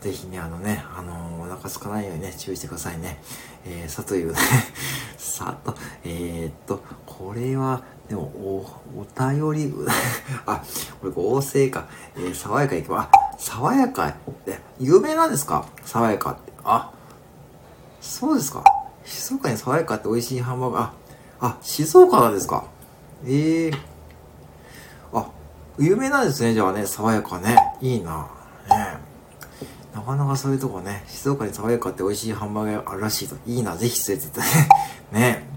[0.00, 3.20] ぜひね、あのね、あのー、お腹すかないようにね、注意してくださいね。
[3.66, 4.38] えー、さというね、
[5.18, 9.74] さと、えー、っと、これは、でも、お、お便り、
[10.46, 10.62] あ、
[11.00, 11.86] これ合成か。
[12.16, 14.14] えー、爽やかいけば、あ、爽やか
[14.46, 15.66] え、有名なんですか？
[15.84, 16.52] 爽やかって。
[16.64, 16.90] あ、
[18.00, 18.62] そうですか。
[19.04, 20.90] 静岡に爽やかって美味しいハンバーガー、あ、
[21.40, 22.64] あ、静岡なんですか？
[23.26, 23.78] ええー、
[25.12, 25.26] あ、
[25.78, 27.56] 有名なんですね、じゃあね、爽やかね。
[27.80, 28.28] いいな。
[28.70, 29.07] ね
[29.94, 33.36] なかなかそういうとこね、静岡に爽やかって美味しいハンバーガーあるらしいと。
[33.46, 34.46] いいな、ぜひ連れてってね。
[35.12, 35.48] ね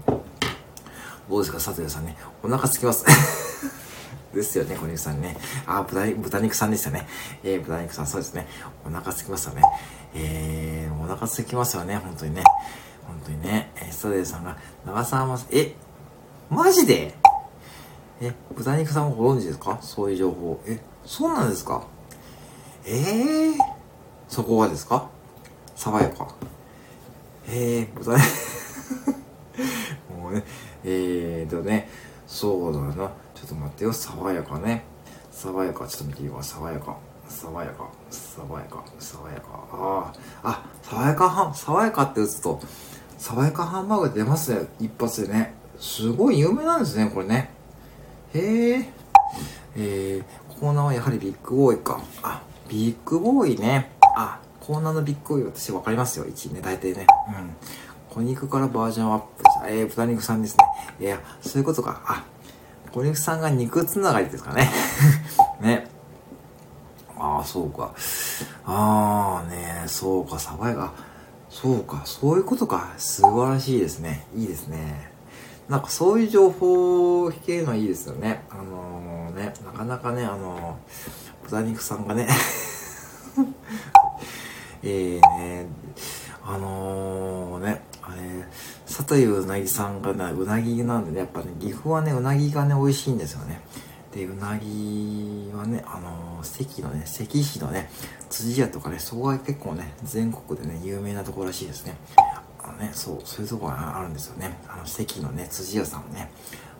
[1.28, 2.16] どうですか、佐藤さんね。
[2.42, 3.04] お腹すきます。
[4.34, 5.36] ですよね、小肉さんね。
[5.66, 7.06] あ、豚豚肉さんですよね。
[7.44, 8.46] えー、豚肉さん、そうですね。
[8.86, 9.62] お腹すきますよね。
[10.14, 12.42] えー、お腹すきますよね、本当にね。
[13.06, 13.70] 本当にね。
[13.76, 15.74] えー、佐藤さんが、長澤まさえ、
[16.50, 17.14] マジで？
[18.20, 19.78] え、豚肉さんもご存知ですか？
[19.82, 20.60] そういう情報。
[20.66, 21.82] え、そうなんですか？
[22.86, 23.54] ええー、
[24.32, 25.10] そこがですか？
[25.76, 26.26] 爽やか。
[27.46, 28.24] ええー、豚肉
[30.18, 30.42] もうね、
[30.84, 31.90] えーとね、
[32.26, 32.94] そうだな。
[32.94, 33.10] ちょ
[33.44, 33.92] っと待ってよ。
[33.92, 34.84] 爽やかね。
[35.30, 35.86] 爽やか。
[35.86, 36.42] ちょっと見てみよう。
[36.42, 36.96] 爽やか。
[37.28, 37.84] 爽やか。
[38.10, 38.82] 爽やか。
[38.98, 39.46] 爽やか。
[39.70, 40.48] ああ。
[40.48, 42.58] あ、爽やかは、爽やかって打つと、
[43.18, 44.66] 爽やかハンバーグ出ますね。
[44.80, 45.54] 一発でね。
[45.78, 47.50] すごい有名なんですね、これね。
[48.32, 48.92] へえ。
[49.76, 52.00] えー、コーナーはやはりビッグボーイか。
[52.22, 53.92] あ、ビッグボーイね。
[54.16, 56.24] あ、コーナーのビッグボーイ私わかりますよ。
[56.24, 57.06] 1ね、大体ね。
[57.28, 57.56] うん。
[58.10, 59.68] 小肉からバージョンアップした。
[59.68, 60.64] えー、豚肉さんですね。
[61.00, 62.02] いや、そういうことか。
[62.04, 62.24] あ、
[62.92, 64.70] 小肉さんが肉つながりですかね。
[65.60, 65.88] ね。
[67.18, 67.94] ああ、そうか。
[68.66, 70.92] ああ、ねそうか、サバイが。
[71.48, 72.90] そうか、そういうことか。
[72.98, 74.26] 素晴らしいですね。
[74.34, 75.10] いいですね。
[75.68, 78.42] なんかそういう情報を聞けるのはいいですよね。
[78.50, 82.28] あのー、ね、なかなかね、あのー、豚肉さんがね
[84.82, 85.66] えね、
[86.44, 88.44] あのー、ね、あれ、
[88.86, 93.60] 佐藤うなぎさんがね、うなぎなんでね、やっぱね、岐阜はね、うなぎがね、美味しいんですよね。
[94.12, 97.90] で、うなぎはね、あの関のね、関市のね、
[98.28, 101.96] 辻屋とかね、そこが結構ね、全国でね、有名なところらしいですね。
[102.62, 104.58] あのね、そう、そういうとこがあるんですよね。
[104.68, 106.30] あの、関のね、辻屋さんね、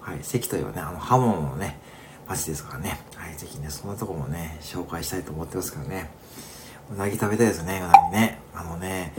[0.00, 1.78] はい、関というはね、あの、刃物のね、
[2.28, 6.10] 町ですからね、はい、ぜひね、そんなとこもね、紹介したいと思ってますからね。
[6.90, 8.40] うなぎ食べたいですね、うなぎね。
[8.54, 9.12] あのね、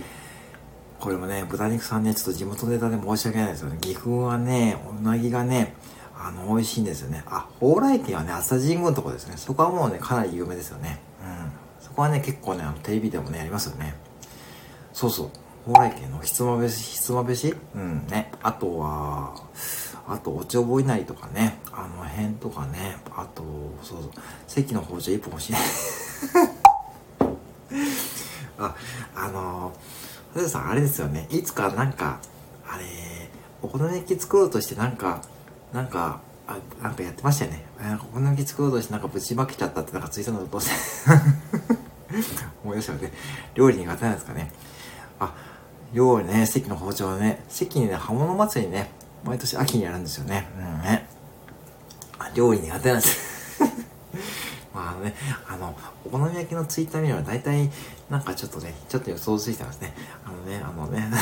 [0.99, 3.77] これもね、豚肉さんね、ちょっと地元ネタで申し訳ないですよね。
[3.81, 5.75] 岐阜はね、うなぎがね、
[6.17, 7.23] あの、美味しいんですよね。
[7.27, 9.33] あ、蓬莱県はね、朝神宮のとこですね。
[9.35, 11.01] そこはもうね、かなり有名ですよね。
[11.21, 11.51] うん。
[11.83, 13.95] そこはね、結構ね、あの、テレビでもね、やりますよね。
[14.93, 15.29] そうそう。
[15.65, 17.55] 蓬莱県のひつまぶし、ひつまぶし？
[17.75, 18.31] うんね。
[18.41, 19.33] あとは、
[20.07, 21.59] あと、おちょぼいなりとかね。
[21.71, 22.97] あの辺とかね。
[23.15, 23.43] あと、
[23.81, 24.11] そうそう。
[24.47, 25.55] 関の包丁一本欲しい。
[28.57, 28.75] あ、
[29.15, 31.27] あのー、ふさん、あれですよね。
[31.29, 32.19] いつかなんか、
[32.67, 32.85] あれ、
[33.61, 35.21] お好み焼き作ろうとしてなんか、
[35.71, 37.65] なんか、あ、なんかやってましたよね。
[38.01, 40.71] お好み焼き作ろうとしてなんかぶちまけちゃったってなんかツイートのどうして
[42.63, 43.11] 思い出したので、
[43.55, 44.51] 料理苦手なんですかね。
[45.19, 45.33] あ、
[45.93, 48.91] 料理ね、関の包丁ね、関にね、刃物祭りね、
[49.23, 50.47] 毎年秋にやるんですよね。
[50.57, 51.07] うんね。
[52.35, 53.32] 料理苦手なんです
[55.03, 55.13] ね、
[55.47, 57.69] あの、お好み焼きのツイッター見れば大体、
[58.09, 59.93] なんかちょっとね、ちょっと予想ついてますね。
[60.25, 61.09] あのね、あのね。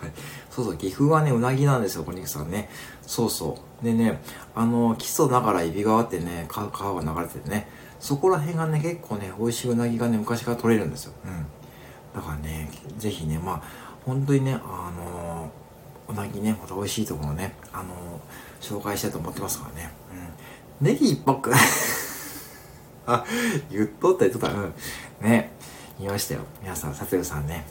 [0.00, 0.12] はい、
[0.50, 2.68] そうそう、岐阜はね、うなぎなんですよ、小肉さんね。
[3.02, 3.84] そうそう。
[3.84, 4.20] でね、
[4.54, 7.68] あの、基礎ながら揖斐川ってね、川が流れててね、
[8.00, 11.12] そこら辺がね、結構ね、美味しいうなぎがね、昔から取れるんですよ。
[11.24, 11.46] うん。
[12.14, 13.62] だからね、ぜひね、まあ、
[14.04, 15.50] 本当にね、あの
[16.08, 18.20] うなぎね、また美味しいところね、あの
[18.60, 19.90] 紹介したいと思ってますからね。
[20.80, 21.52] ネギ一泊
[23.06, 23.24] あ、
[23.70, 24.48] 言っとった言っとった。
[24.56, 24.74] うん。
[25.20, 25.50] ね。
[25.98, 26.40] 言いましたよ。
[26.62, 27.66] 皆さん、佐藤さんね。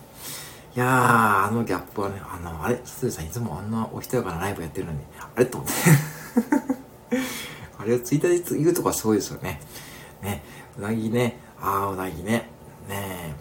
[0.75, 5.45] いやー、あのギャップはね、あの、あれ、佐藤さんいつもあんなお人やからライブやってるのに、あれ？
[5.45, 7.17] と思って。
[7.79, 9.61] あれをツイッターで言うとかすごいですよね。
[10.21, 10.43] ね。
[10.77, 11.39] うなぎね。
[11.61, 12.49] あー、うなぎね。
[12.89, 13.35] ね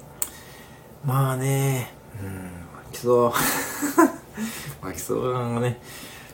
[1.04, 2.50] まあね、うん、
[2.92, 3.10] 基礎、
[4.80, 5.80] まあ基礎がね、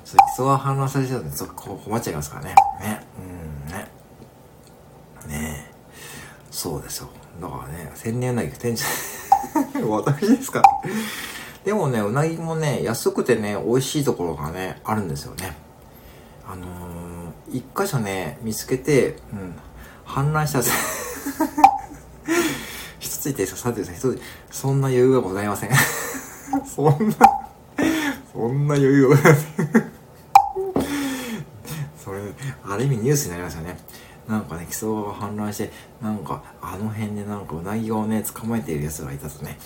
[0.05, 2.55] ちょっと基礎が反応されちゃうとちょっと困っちゃいますからね。
[2.81, 3.07] ね。
[3.67, 3.89] うん、ね。
[5.27, 5.73] ね
[6.63, 7.09] そうですよ。
[7.41, 8.85] だからね、千年うなぎ店長、
[9.91, 10.63] 私ですか
[11.65, 15.57] でもね、うなぎもね、安くてね、美味しいところがね、あるんですよね。
[16.49, 19.55] あのー、一箇所ね、見つけて、うん、
[20.07, 20.73] 氾濫した んです
[23.01, 24.21] 一ついてさ、さてさ、一つ、
[24.53, 25.71] そんな余裕はございません。
[26.65, 26.95] そんな、
[28.33, 29.93] そんな余裕はございません。
[32.05, 32.21] それ、
[32.65, 33.77] ある意味ニュースになりますよね。
[34.29, 39.59] なんかね、木曽川が氾濫して、なんか、あの辺でなんかうなぎをね、捕まえている奴がいたとね。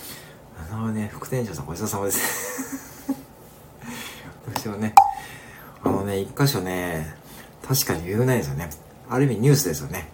[0.71, 3.13] あのね、副店長さんごちそうさまです。
[4.47, 4.95] 私はね、
[5.83, 7.15] あのね、一箇所ね、
[7.67, 8.69] 確かに余裕ないですよね。
[9.09, 10.09] ある意味ニュースですよね。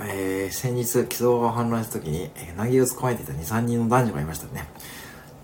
[0.00, 4.66] えー、先日、木曽川が氾濫した時に、えー、うなぎを捕まえていた2、3人の男女がいましたね。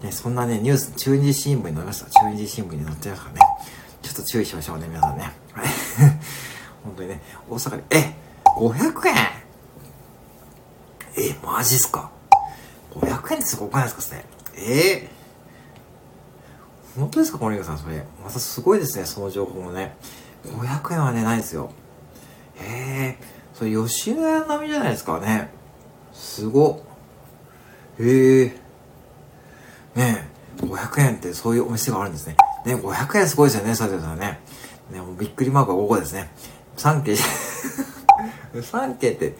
[0.02, 2.06] ね、そんなね、ニュース、中日新聞に載りました。
[2.10, 3.40] 中日新聞に載ってますからね。
[4.02, 5.32] ちょっと注意しましょうね、皆さんね。
[5.52, 5.66] はい。
[6.82, 8.21] 本当にね、大阪で、え
[8.56, 9.14] !500 円
[11.16, 12.10] え、マジっすか
[12.92, 14.24] ?500 円ってすごくないですかそれ？
[14.56, 15.10] え？
[16.96, 18.04] ー、本当ですか小リさん、それ？
[18.22, 19.96] またすごいですね、その情報もね。
[20.44, 21.70] 500円はね、ないですよ。
[22.60, 23.18] え？
[23.20, 25.50] え、それ吉野家並みじゃないですかね。
[26.12, 26.84] すご。
[27.98, 28.46] へえ？
[29.94, 30.26] ね
[30.60, 32.36] え、500円ってそういうお店があるんですね。
[32.64, 34.40] ね、500円すごいですよね、佐藤さんね。
[34.90, 36.30] ね、もうびっくりマークは5個ですね。
[36.76, 37.16] 3件、
[38.54, 39.34] 3件って、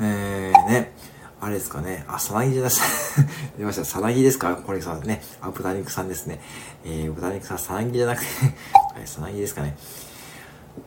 [0.00, 0.92] えー、ね、
[1.40, 2.04] あれですかね。
[2.08, 2.80] あ、さなぎじゃなくて、
[3.58, 3.84] 出ました。
[3.84, 4.56] さなぎですか？
[4.56, 5.22] これさね。
[5.40, 6.40] あ、豚肉さんですね。
[6.84, 8.26] えー、豚肉さん、さなぎじゃなくて
[8.96, 9.76] はい、さなぎですかね。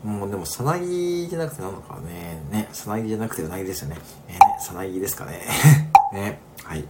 [0.03, 2.41] もうでも、さなぎじゃなくてなのかね。
[2.51, 3.97] ね、さなぎじゃなくてうなぎですよね。
[4.27, 5.41] えー、ね、さなぎですかね。
[6.11, 6.85] ね、はい。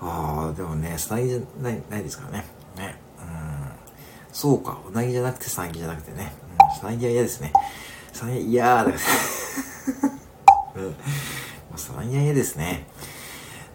[0.00, 2.46] ああ、でもね、さなぎじゃない、ないですからね。
[2.76, 3.26] ね、うん。
[4.32, 6.32] そうか、うなぎじゃなくてさなぎじゃなくてね。
[6.72, 7.52] うん、さなぎは嫌ですね。
[8.12, 8.90] さなぎ嫌だ。
[10.76, 10.84] うん。
[10.84, 10.92] も
[11.76, 12.86] うさなぎは嫌ですね。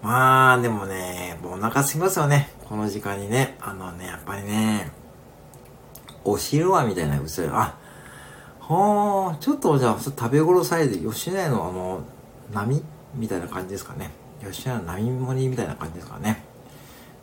[0.02, 2.50] まあ、でもね、もうお腹すきますよね。
[2.70, 3.58] この時間にね。
[3.60, 4.92] あのね、やっぱりね、
[6.24, 7.76] お昼はみたいな、うつあ、
[8.60, 12.04] はあ、ちょっとじゃあ、食べ頃サイズ、吉野家のあの、
[12.52, 12.84] 波？
[13.16, 14.12] みたいな感じですかね。
[14.44, 16.44] 吉野の波盛りみたいな感じですかね。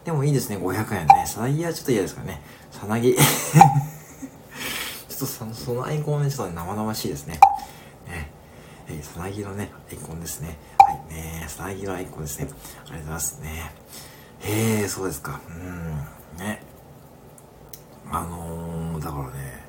[0.05, 1.24] でもいいですね、500円ね。
[1.26, 2.42] さなぎはちょっと嫌ですかね。
[2.70, 3.14] さなぎ。
[3.14, 3.20] ちょ
[5.14, 7.26] っとその、そのアイコンね、ちょっと生々しいです。
[7.26, 7.38] ね。
[8.88, 10.59] えー、さなぎのね、アイコンですね。
[10.79, 12.49] はい、ねさなぎのアイコンですね。
[12.49, 13.73] ありがとうございますね。
[14.40, 15.40] へえ、そうですか。
[15.49, 15.97] うん、
[16.38, 16.62] ね。
[18.11, 19.62] あのー、だからね、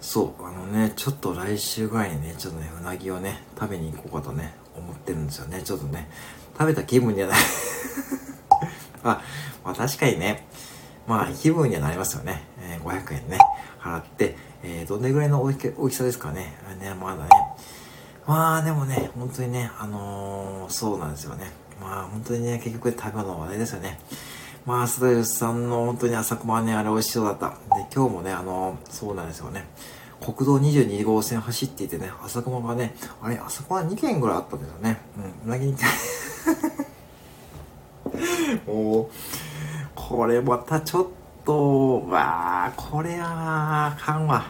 [0.00, 5.62] そう、あのね、ちょっと来週ぐらいにね、ちょっとね、うなぎをね、食べに行こうかとね、思ってるんですよね。
[5.62, 6.08] ちょっとね、
[6.56, 7.38] 食べた気分にはない
[9.02, 9.22] あ、
[9.64, 10.46] まあ確かにね、
[11.06, 12.44] まあ気分にはなりますよね。
[12.60, 13.38] えー、500円ね、
[13.80, 16.54] 払って、えー、どれぐらいの大きさですかね。
[16.80, 17.28] ね、まだね。
[18.26, 21.50] まあでもね、本当にね、あのー、そうなんですよね。
[21.80, 23.98] まあ本当にね、結局食べ物の話題ですよね。
[24.66, 27.50] まあ、ストレスさんの本当に朝熊はね、あれ美味しそうだった。
[27.50, 29.66] で、今日もね、あのー、そうなんですよね。
[30.22, 34.98] 国道22号線走っていてね、朝駒がね、あれ、朝駒2軒ぐらいあったんですよね。
[35.44, 35.86] うん、うなぎ2軒。
[38.74, 39.10] もう、
[39.94, 41.06] これまたちょっ
[41.44, 44.46] と、わあこれは、あかんわ。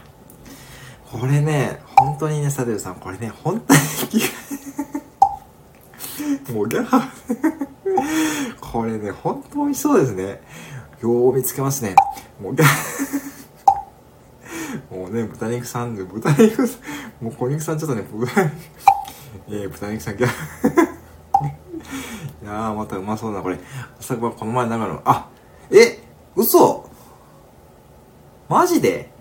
[1.20, 3.80] これね、本当にね、サデルさん、これね、本当に
[6.52, 7.02] もうギャー
[8.60, 10.42] これね、本当にそうですね。
[11.00, 11.94] よう見つけますね。
[12.42, 12.66] もうギャ
[14.90, 16.62] もうね、豚肉さんで、豚肉
[17.20, 18.50] もう小肉さんちょっとね、豚、
[19.48, 20.30] えー、豚肉さんギャ、い
[22.44, 23.58] やー、またうまそうだな、これ。
[24.00, 25.28] 朝ごはこの前長野、あ、
[25.70, 26.02] え、
[26.34, 26.90] 嘘
[28.48, 29.13] マジで？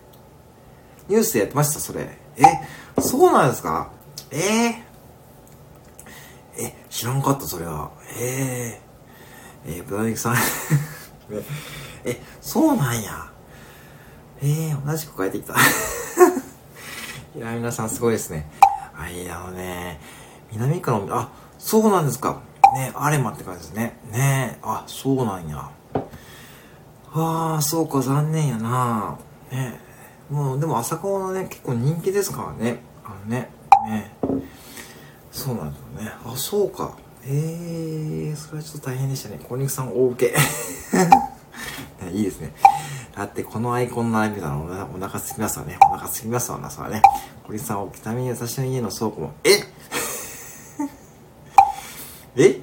[1.09, 2.17] ニュースでやってました、それ。
[2.37, 2.43] え、
[3.01, 3.89] そうなんですか？
[4.31, 4.73] えー、
[6.65, 7.91] え、知らんかった、それは。
[8.19, 10.35] えー、えー、豚肉さん
[12.05, 13.29] え、そうなんや。
[14.41, 15.53] えー、同じく帰ってきた。
[17.35, 18.49] いや、皆さんすごいですね。
[18.93, 19.99] はい、あのね、
[20.51, 22.41] 南区の、あ、そうなんですか。
[22.75, 23.97] ね、アレマって感じですね。
[24.11, 25.69] ねあ、そうなんや。
[27.15, 29.17] ああ、そうか、残念やな。
[29.51, 29.79] ね
[30.29, 32.79] もう、でも朝顔のね、結構人気ですからね。
[33.03, 33.49] あのね、
[33.87, 34.11] ね。
[35.31, 36.11] そうなんですよね。
[36.25, 36.97] あ、そうか。
[37.25, 37.29] え
[38.29, 39.39] えー、それはちょっと大変でしたね。
[39.47, 40.35] 小肉さん大受け。
[42.11, 42.53] いいですね。
[43.15, 44.63] だってこのアイコンの並びなの
[44.95, 45.77] お腹すきますわね。
[45.81, 47.01] お腹すきますわな、そらね。
[47.47, 49.63] 小肉さん、ちなみに私の家の倉庫も、え？
[52.35, 52.59] え？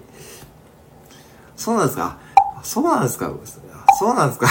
[1.56, 2.18] そうなんですか？
[2.62, 3.32] そうなんですか？
[3.98, 4.46] そうなんですか？
[4.48, 4.50] ち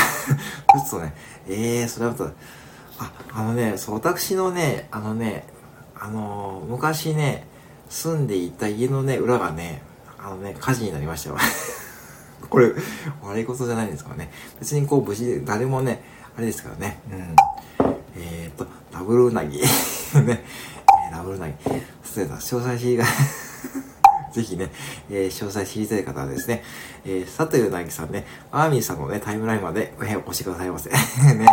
[0.80, 1.14] ょっとね、
[1.48, 2.30] ええー、それはと、
[3.00, 5.46] あ、あのね、そう、私のね、あのね、
[5.96, 7.48] あのー、昔ね、
[7.90, 9.82] 住んでいた家のね、裏がね、
[10.20, 11.38] あのね、火事になりましたよ。
[12.50, 12.72] これ、
[13.24, 14.32] 悪いことじゃないんですかね。
[14.60, 16.04] 別にこう、無事で、誰もね、
[16.38, 17.00] あれですからね。
[17.12, 17.36] うん。
[18.16, 19.58] えー、っと、ダブルうなぎ。
[19.60, 19.66] ね。
[20.14, 21.54] えー、ダブルうなぎ。
[22.04, 22.36] 失礼だ。
[22.36, 23.06] 詳細知りが
[24.34, 24.72] ぜひね、
[25.10, 26.64] えー、詳細知りたい方はですね、
[27.06, 30.90] えー、さとゆなぎさんね、アーミーさんのね、タイムラインまで、えー、お越しくださいませ。
[30.90, 31.46] ね。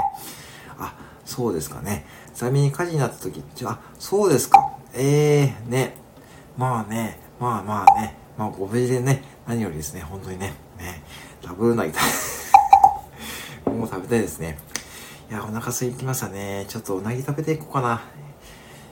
[1.36, 2.06] そうですかね。
[2.34, 4.72] ちなみに火事になった時、あ、そうですか。
[4.94, 5.94] えー、ね。
[6.56, 11.02] まあね、まあまあね、まあご無事でね、何よりですね、本当にね、ね、
[11.42, 12.00] ダブルなぎた
[13.70, 14.58] もう食べたいですね。
[15.28, 16.64] いや、お腹空いてきましたね。
[16.68, 18.02] ちょっとうなぎ食べていこうかな。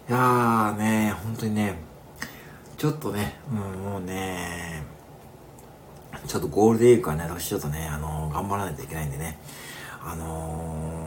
[0.07, 1.77] いやーね、本当にね、
[2.77, 3.59] ちょっとね、うん、
[3.93, 4.83] もうね、
[6.27, 9.39] ちょっとゴールデンウィークはね、私ちょっとね、あのー、頑張らないといけないんでね、
[10.03, 11.04] あのー、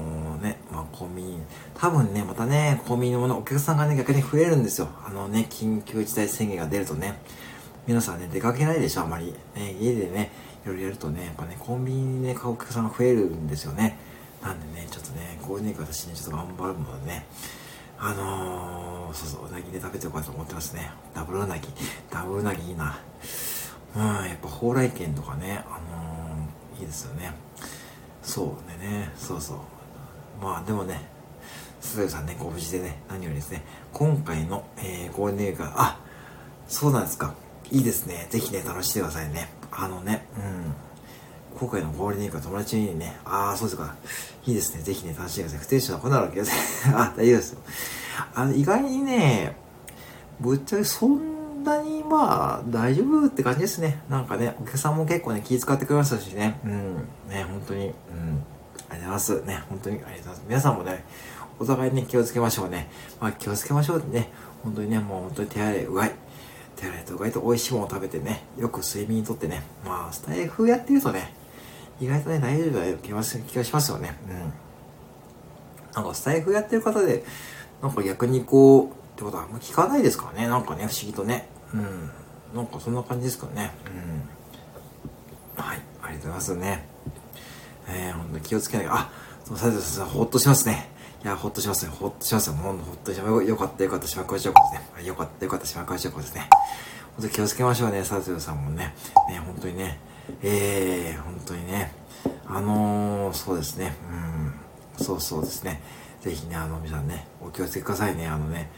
[0.77, 1.39] まあ、コンビニ、
[1.73, 4.89] 多分ね、またね、コンビニのもの、お客さんがね、逆に増えるんですよ。
[5.03, 7.19] あのね、緊急事態宣言が出るとね、
[7.87, 9.33] 皆さんね、出かけないでしょ、あまり。
[9.55, 10.31] ね、家でね、
[10.65, 13.97] いろいろやるとね、やっぱね、コンビニで、ね、買うお客さんが増えるんですよね。
[14.43, 17.25] なんでね、ちょっとね、ゴールデンウィーク私ね、ちょっと頑張るのでね、
[17.97, 20.91] あのー、そうそう、うなぎで食べておこうと思ってますね。
[21.15, 21.67] ダブルうなぎ。
[22.11, 22.99] ダブルうなぎいいな。
[23.95, 27.33] うん、やっぱ蓬莱軒とかね、あのー、いいですよね。
[28.21, 29.76] そうでね、そうそう。
[30.41, 31.01] まあでもね、
[31.81, 33.63] 鈴木さんね、ご無事でね、何よりですね、
[33.93, 35.99] 今回の、えー、ゴールデンウィークは、あ、
[36.67, 37.33] そうなんですか。
[37.71, 38.27] いいですね。
[38.29, 39.49] ぜひね、楽しんでくださいね。
[39.71, 40.73] あのね、うん。
[41.57, 43.95] 今回のゴールデンウィークは友達にね、ああ、そうですか。
[44.45, 44.81] いいですね。
[44.81, 45.59] ぜひね、楽しんでください。
[45.59, 46.89] 不定期な子なわけです。
[46.93, 47.59] あ、大丈夫ですよ。
[48.35, 49.55] あの、意外にね、
[50.39, 54.01] ぶっちゃけそんなにまあ、大丈夫って感じですね。
[54.09, 56.59] なんかね、お客さんも結構ね、気遣ってくれましたしね。
[56.63, 56.95] うん。
[57.29, 57.87] ね、本当に。
[57.87, 58.36] うん。
[58.89, 59.41] ありがとうございます。
[59.45, 60.43] ね、本当にありがとうございます。
[60.47, 61.05] 皆さんもね、
[61.59, 62.89] お互いに、ね、気をつけましょうね。
[63.19, 64.29] まあ、気をつけましょうってね。
[64.63, 66.15] 本当にね、もう本当に手洗い、うがい。
[66.75, 69.63] 手洗いとうがいと美味しいものを食べてね、よく睡眠とってね。
[69.83, 71.33] まあ、スタイフやってるとね、
[71.99, 74.15] 意外とね、大丈夫だよ気がしますよね。
[74.29, 74.53] うん。
[75.93, 77.23] なんかスタイフやってる方で、
[77.81, 80.47] なんか逆にこう、ってことはあんま聞かないですからね。
[80.47, 81.49] なんかね、不思議とね。
[81.73, 82.11] うん。
[82.55, 83.71] なんかそんな感じですかね。
[85.57, 85.63] うん。
[85.63, 85.79] はい。
[86.03, 86.96] ありがとうございますね。
[87.87, 88.87] えー、ほんと気をつけない。
[88.89, 89.09] あ、
[89.45, 90.89] そう、さてさほっとしますね。
[91.23, 91.91] いや、ほっとしますね。
[91.91, 92.53] ほっとしますよ。
[92.53, 93.45] ほんとほっとします。
[93.45, 95.05] よかった、よかった、島倉千代子ですね。
[95.07, 96.49] よかった、よかった、島倉千代子ですね。
[97.15, 98.93] ほんと気をつけましょうね、佐藤さんもね。
[99.29, 99.99] ね、本当にね。
[100.43, 101.91] えー、本当にね。
[102.45, 103.95] あのー、そうですね。
[104.97, 105.03] うん。
[105.03, 105.81] そうそうですね。
[106.21, 108.27] ぜひね、あの、皆さんね、お気をつけくださいね。
[108.27, 108.69] あのね、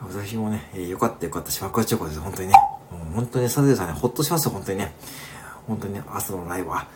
[0.00, 2.20] 私もね、えー、よかったよかった、島倉千代子です。
[2.20, 2.54] 本当にね。
[2.90, 4.94] もう本当に佐藤さんね、ほっとしますよ、本当にね。
[5.66, 6.86] 本当にね、朝のライブは、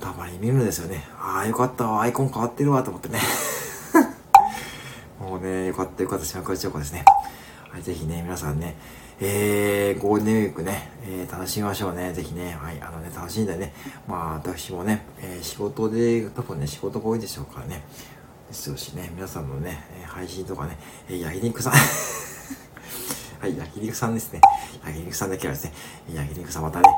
[0.00, 1.04] たまに見るんですよね。
[1.18, 3.20] ああ、よかったわ、アイコン変わってるわ、と思ってね。
[5.20, 7.04] もうね、よかったよかった、島倉千代子ですね。
[7.70, 8.76] はい、ぜひね、皆さんね、
[9.20, 12.12] えー、ゴールデンウィークね、えー、楽しみましょうね。
[12.14, 13.74] ぜひね、はい、あのね、楽しんでね、
[14.08, 17.84] まあ、私もね、えー、仕事で、多分ね、仕事が多いでしょうからね、
[18.48, 20.78] ですしね、皆さんのね、配信とかね、
[21.08, 21.72] えー、焼肉さん
[23.40, 24.40] はい、焼肉さんですね。
[24.84, 25.72] 焼肉さんだけはですね、
[26.14, 26.88] 焼肉さんまたね、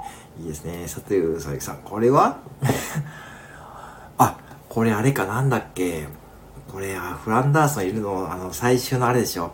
[0.40, 0.88] いいですね。
[0.88, 2.38] さて、うさぎさん、これは？
[4.18, 4.36] あ、
[4.68, 6.08] これあれかなんだっけ？
[6.70, 9.52] これ、あ、フランダースのいるの、あの、最終のあれでしょ。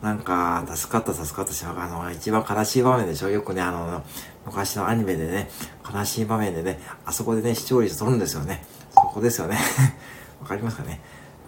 [0.00, 1.64] なんか、助かった助かったし。
[1.64, 4.02] あの、一番悲しい場面でしょよくね、あの、
[4.46, 5.50] 昔のアニメでね、
[5.92, 8.64] 悲しい場面でね、あそこでね、視聴率取るんですよね。
[8.94, 9.58] そこですよね。
[10.40, 11.00] わかりますかね？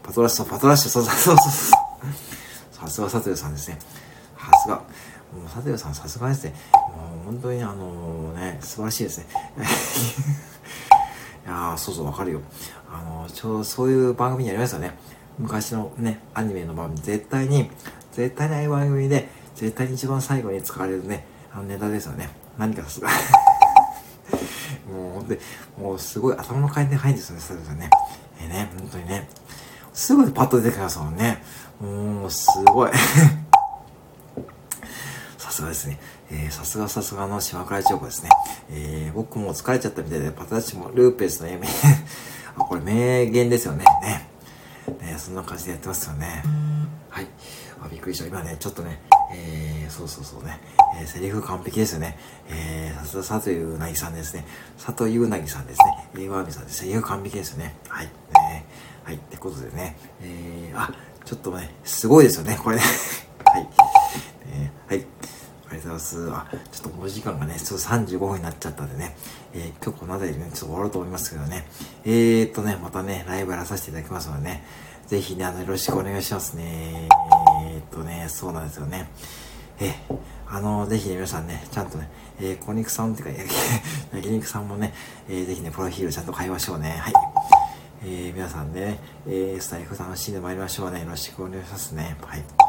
[0.02, 1.76] パトラッシュ、パトラッシュ、そうそうそうそ
[2.82, 2.86] う。
[2.86, 3.78] さすがサトヨさんですね。
[4.44, 4.76] さすが。
[4.76, 4.82] も
[5.46, 6.54] うサトヨさんさすがですね。
[6.72, 9.26] もう本当にあのね、素晴らしいですね。
[11.44, 12.40] いやー、そうそう、わかるよ。
[12.90, 14.96] あの、ちょうどそういう番組にありますよね。
[15.38, 17.70] 昔のね、アニメの番組、絶対に、
[18.12, 22.28] 絶対にああいう番組で、絶対に一番最後に使われるね、あのネタですよね。
[22.56, 23.08] 何かさすが。
[24.88, 25.40] もう本当に、
[25.78, 27.90] もうすごい頭の回転早いんですよね、そうですよね。
[28.40, 29.28] えー、ね、本当にね。
[29.92, 31.42] すぐパッと出てきますもんね。
[31.80, 32.90] もう、すごい。
[35.54, 36.00] さすがですね。
[36.32, 38.30] えー、さすがさすがの島倉千代子ですね。
[38.70, 41.68] えー、僕も疲れちゃったみたいで、パタチもルーペスの夢。
[42.58, 43.84] あ、これ名言ですよね。
[44.02, 44.28] ね。
[45.00, 46.42] ね、そんな感じでやってますよね。
[47.08, 47.28] はい。
[47.80, 48.26] あ、びっくりした。
[48.26, 49.00] 今ね、ちょっとね、
[49.32, 50.58] えー、そうそうそうね、
[51.00, 52.18] えー、セリフ完璧ですよね。
[52.48, 54.44] えー、さすが佐藤うなぎさんですね。
[54.84, 56.08] 佐藤うなぎさんですね。
[56.14, 56.78] えー、わみさんです。
[56.78, 57.76] セリフ完璧ですよね。
[57.88, 58.06] はい。
[58.06, 58.66] ね、
[59.04, 59.14] はい。
[59.14, 60.92] ってことでね、えー、あ、
[61.24, 62.82] ちょっとね、すごいですよね、これね。
[63.46, 63.68] はい。
[64.48, 65.06] えー、はい。
[65.74, 66.30] ありがとうございます。
[66.30, 69.16] あ、ちょっとお時間がね、ちょっと35分になっちゃったんでね、
[69.52, 71.66] えー、今日この辺りでね、ちょっと終わろうと思いますけどね、
[72.04, 74.64] えーっとね、またね、ライブやらさせていただきますのでね、
[75.06, 77.08] ぜひね、あの、よろしくお願いしますね。
[77.66, 79.08] えー、っとね、そうなんですよね。
[79.80, 79.94] え
[80.48, 82.08] あの、ぜひね、皆さんね、ちゃんとね、
[82.40, 83.54] えー、小肉さんっていうか、
[84.14, 84.94] 焼肉さんもね、
[85.28, 86.90] えー、ぜひね、プロフィールちゃんと買いましょうね。
[86.90, 87.12] はい。
[88.04, 91.00] えー、皆さんね、えー、スタイフ楽しんでまいりましょうね。
[91.00, 92.16] よろしくお願いしますね。
[92.22, 92.63] はい。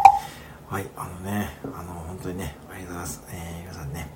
[0.68, 3.24] はい、あのね、あの、本当にね、ありがとうございます。
[3.30, 4.08] えー、皆さんね、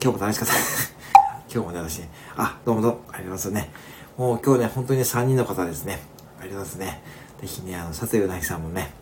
[0.00, 0.54] 今日も楽しかった。
[1.52, 3.70] 今日もね、私ね、あ、どうもどうも、ありがとうございますね。
[4.16, 6.00] もう今日ね、本当にね、3人の方ですね。
[6.40, 7.02] ありがとうございますね。
[7.40, 8.92] ぜひね、あの、佐藤うなぎさんもね、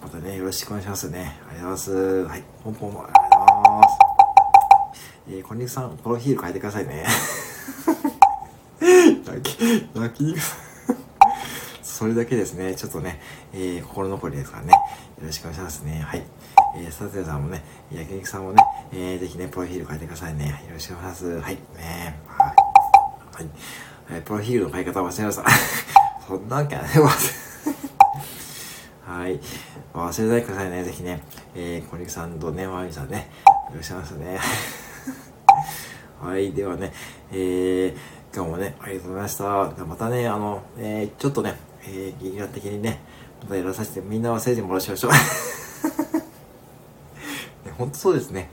[0.00, 1.36] またね、よろしくお願いしますね。
[1.50, 2.24] ありがとうございます。
[2.26, 3.98] はい、ポンポンもありがとうございます。
[5.30, 7.04] えー、こんにちさん、プロフィール変えてくださいね。
[9.26, 10.73] 焼き、焼肉さん。
[11.94, 13.20] それだけですね、ちょっとね、
[13.52, 16.00] えー、心残りですからね、よろしくお願いしますね。
[16.00, 16.24] はい。
[16.76, 18.60] えー、佐藤さんもね、焼肉さんもね、
[18.92, 20.64] えー、ぜひね、プロフィール変えてくださいね。
[20.66, 21.40] よろしくお願いします。
[21.40, 21.54] はい。
[21.54, 22.56] ねはい。
[23.36, 23.48] はい。
[24.10, 25.44] えー、プロフィールの変え方忘れました。
[26.26, 26.84] そんなわけない。
[29.06, 29.40] はい。
[29.94, 30.82] 忘れないでくださいね。
[30.82, 31.22] ぜひね。
[31.54, 33.30] えー、小肉さんとね、まみさんね。
[33.70, 34.38] よろしくお願いしますね。
[36.20, 36.52] はい。
[36.52, 36.92] ではね、
[37.30, 39.84] えー、今日もね、ありがとうございました。
[39.84, 41.54] またね、あの、えー、ちょっとね、
[41.86, 43.00] えー、ギリラ的にね、
[43.42, 45.12] またやらさせて、みんな忘れてもらいましょう。
[45.12, 45.18] ね、
[47.76, 48.50] ほんとそうですね。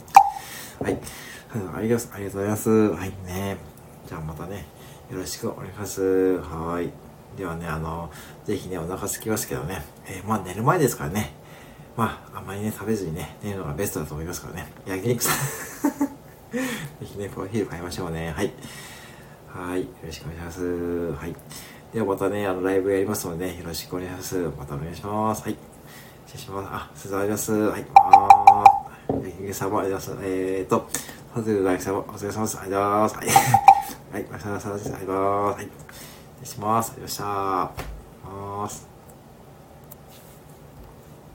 [0.81, 0.99] はい。
[1.75, 2.69] ありがとうございます。
[2.69, 3.57] はいね。
[4.07, 4.65] じゃあまたね、
[5.11, 6.01] よろしくお願いします。
[6.39, 6.89] はい。
[7.37, 8.09] ではね、あの、
[8.45, 11.33] ぜひね、お腹すきますけどね、えー、まあ寝る前ですからね、
[11.95, 14.71] まあ、あまりね、食べずにね、寝るのがベストだと思いますからね。
[14.85, 15.31] 焼肉さ
[15.87, 15.91] ん
[16.51, 16.59] ぜ
[17.03, 18.31] ひね、コーヒー買いましょうね。
[18.31, 18.53] はい。
[19.47, 19.81] はい。
[19.81, 21.11] よろしくお願いします。
[21.13, 21.35] はい。
[21.93, 24.37] ではまたね、あの、ライブやりますので、ね、よろしくお願いします。
[24.57, 25.43] またお願いします。
[25.43, 25.57] はい。
[26.25, 26.69] 失礼します。
[26.71, 27.51] あ、すずあります。
[27.51, 27.85] はい。
[27.95, 29.23] あー。
[29.25, 30.37] 焼肉様、ありがとうございます。
[30.37, 30.87] えーと、
[31.35, 32.59] さて、大さま、お疲れ様です。
[32.59, 33.15] ありがとうございます。
[33.15, 33.27] はい。
[34.13, 34.23] はい。
[34.23, 34.67] お疲れ様です。
[34.67, 35.57] ありがとうございます。
[35.57, 35.65] はい。
[35.65, 36.91] 失礼します。
[36.91, 38.01] ありがとうございました。
[38.31, 38.90] ます。